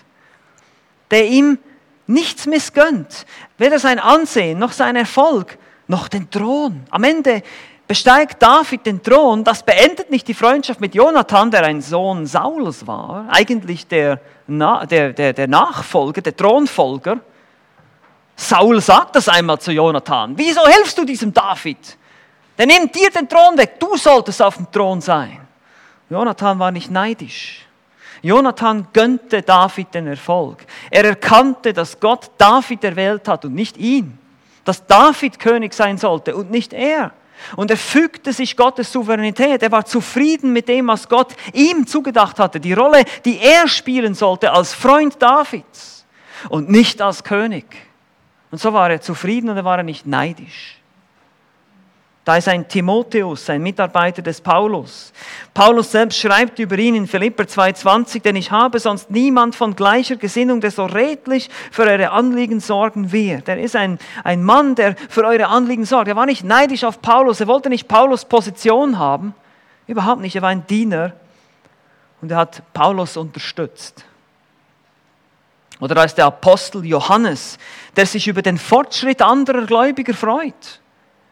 [1.10, 1.58] der ihm
[2.06, 3.26] nichts missgönnt.
[3.58, 5.58] Weder sein Ansehen noch sein Erfolg,
[5.88, 6.86] noch den Thron.
[6.92, 7.42] Am Ende
[7.88, 9.44] besteigt David den Thron.
[9.44, 15.12] Das beendet nicht die Freundschaft mit Jonathan, der ein Sohn Sauls war, eigentlich der, der,
[15.12, 17.20] der, der Nachfolger, der Thronfolger.
[18.36, 20.38] Saul sagt das einmal zu Jonathan.
[20.38, 21.98] Wieso hilfst du diesem David?
[22.58, 23.80] Der nimmt dir den Thron weg.
[23.80, 25.40] Du solltest auf dem Thron sein.
[26.10, 27.66] Jonathan war nicht neidisch.
[28.22, 30.66] Jonathan gönnte David den Erfolg.
[30.90, 34.18] Er erkannte, dass Gott David erwählt hat und nicht ihn.
[34.64, 37.12] Dass David König sein sollte und nicht er.
[37.56, 39.62] Und er fügte sich Gottes Souveränität.
[39.62, 42.60] Er war zufrieden mit dem, was Gott ihm zugedacht hatte.
[42.60, 46.06] Die Rolle, die er spielen sollte als Freund Davids
[46.50, 47.66] und nicht als König.
[48.52, 50.75] Und so war er zufrieden und er war nicht neidisch.
[52.26, 55.14] Da ist ein Timotheus, ein Mitarbeiter des Paulus.
[55.54, 60.16] Paulus selbst schreibt über ihn in Philipper 2,20, denn ich habe sonst niemand von gleicher
[60.16, 63.48] Gesinnung, der so redlich für eure Anliegen sorgen wird.
[63.48, 66.08] Er ist ein, ein Mann, der für eure Anliegen sorgt.
[66.08, 69.36] Er war nicht neidisch auf Paulus, er wollte nicht Paulus Position haben.
[69.86, 71.14] Überhaupt nicht, er war ein Diener
[72.22, 74.04] und er hat Paulus unterstützt.
[75.80, 77.60] Oder da ist der Apostel Johannes,
[77.96, 80.82] der sich über den Fortschritt anderer Gläubiger freut.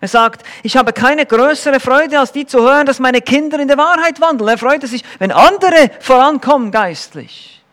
[0.03, 3.69] Er sagt, ich habe keine größere Freude, als die zu hören, dass meine Kinder in
[3.69, 4.49] der Wahrheit wandeln.
[4.49, 7.63] Er freute sich, wenn andere vorankommen geistlich.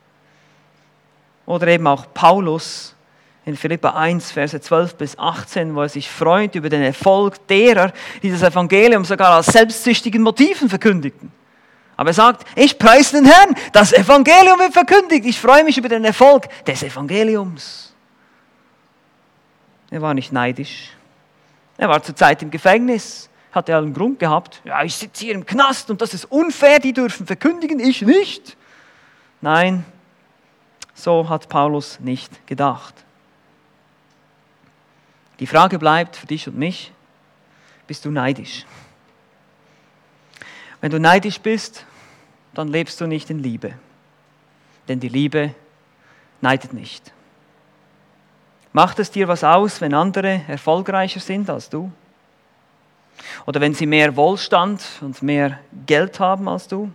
[1.45, 2.95] Oder eben auch Paulus
[3.45, 7.93] in Philippa 1, Verse 12 bis 18, wo er sich freut über den Erfolg derer,
[8.23, 11.33] die das Evangelium sogar aus selbstsüchtigen Motiven verkündigten.
[11.97, 15.27] Aber er sagt, ich preise den Herrn, das Evangelium wird verkündigt.
[15.27, 17.93] Ich freue mich über den Erfolg des Evangeliums.
[19.91, 20.93] Er war nicht neidisch.
[21.81, 24.61] Er war zurzeit im Gefängnis, hatte einen Grund gehabt.
[24.65, 28.59] Ja, ich sitze hier im Knast und das ist unfair, die dürfen verkündigen, ich nicht.
[29.41, 29.87] Nein,
[30.93, 32.95] so hat Paulus nicht gedacht.
[35.39, 36.93] Die Frage bleibt für dich und mich,
[37.87, 38.67] bist du neidisch?
[40.83, 41.87] Wenn du neidisch bist,
[42.53, 43.73] dann lebst du nicht in Liebe.
[44.87, 45.55] Denn die Liebe
[46.43, 47.11] neidet nicht.
[48.73, 51.91] Macht es dir was aus, wenn andere erfolgreicher sind als du?
[53.47, 56.91] Oder wenn sie mehr Wohlstand und mehr Geld haben als du?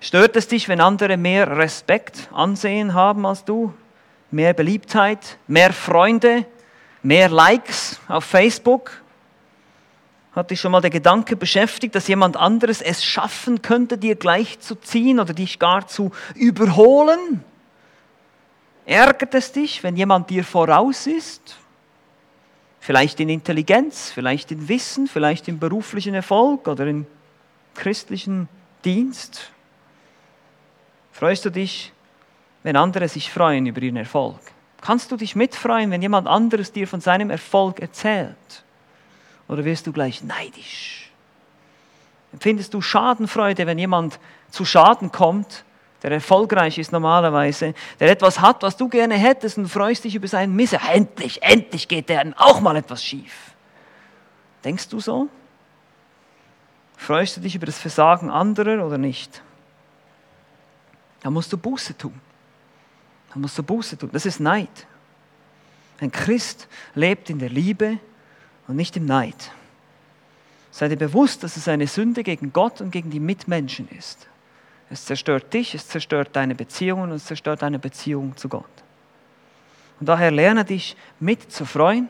[0.00, 3.74] Stört es dich, wenn andere mehr Respekt, Ansehen haben als du?
[4.30, 6.46] Mehr Beliebtheit, mehr Freunde,
[7.02, 9.02] mehr Likes auf Facebook?
[10.32, 15.20] Hat dich schon mal der Gedanke beschäftigt, dass jemand anderes es schaffen könnte, dir gleichzuziehen
[15.20, 17.44] oder dich gar zu überholen?
[18.90, 21.56] Ärgert es dich, wenn jemand dir voraus ist?
[22.80, 27.06] Vielleicht in Intelligenz, vielleicht in Wissen, vielleicht im beruflichen Erfolg oder im
[27.76, 28.48] christlichen
[28.84, 29.52] Dienst?
[31.12, 31.92] Freust du dich,
[32.64, 34.40] wenn andere sich freuen über ihren Erfolg?
[34.80, 38.64] Kannst du dich mitfreuen, wenn jemand anderes dir von seinem Erfolg erzählt?
[39.46, 41.12] Oder wirst du gleich neidisch?
[42.32, 44.18] Empfindest du Schadenfreude, wenn jemand
[44.50, 45.64] zu Schaden kommt,
[46.02, 50.28] der erfolgreich ist normalerweise, der etwas hat, was du gerne hättest und freust dich über
[50.28, 50.78] seinen Misse.
[50.90, 53.52] Endlich, endlich geht der auch mal etwas schief.
[54.64, 55.28] Denkst du so?
[56.96, 59.42] Freust du dich über das Versagen anderer oder nicht?
[61.22, 62.18] Da musst du Buße tun.
[63.32, 64.10] Da musst du Buße tun.
[64.12, 64.86] Das ist Neid.
[66.00, 67.98] Ein Christ lebt in der Liebe
[68.66, 69.52] und nicht im Neid.
[70.70, 74.26] Sei dir bewusst, dass es eine Sünde gegen Gott und gegen die Mitmenschen ist.
[74.90, 78.64] Es zerstört dich, es zerstört deine Beziehungen und es zerstört deine Beziehung zu Gott.
[80.00, 82.08] Und daher lerne dich mit zu freuen,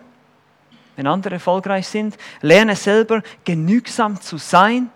[0.97, 2.17] wenn andere erfolgreich sind.
[2.41, 4.91] Lerne selber genügsam zu sein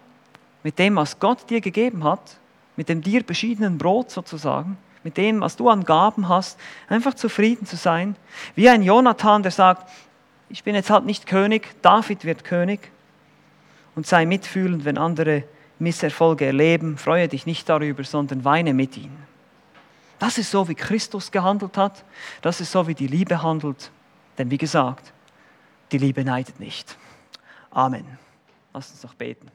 [0.62, 2.38] mit dem, was Gott dir gegeben hat,
[2.76, 6.58] mit dem dir beschiedenen Brot sozusagen, mit dem, was du an Gaben hast,
[6.88, 8.16] einfach zufrieden zu sein.
[8.54, 9.90] Wie ein Jonathan, der sagt,
[10.48, 12.90] ich bin jetzt halt nicht König, David wird König.
[13.94, 15.44] Und sei mitfühlend, wenn andere
[15.78, 19.24] Misserfolge erleben, freue dich nicht darüber, sondern weine mit ihnen.
[20.18, 22.04] Das ist so, wie Christus gehandelt hat.
[22.40, 23.90] Das ist so, wie die Liebe handelt.
[24.38, 25.12] Denn wie gesagt,
[25.92, 26.96] die Liebe neidet nicht.
[27.70, 28.06] Amen.
[28.72, 29.50] Lass uns noch beten.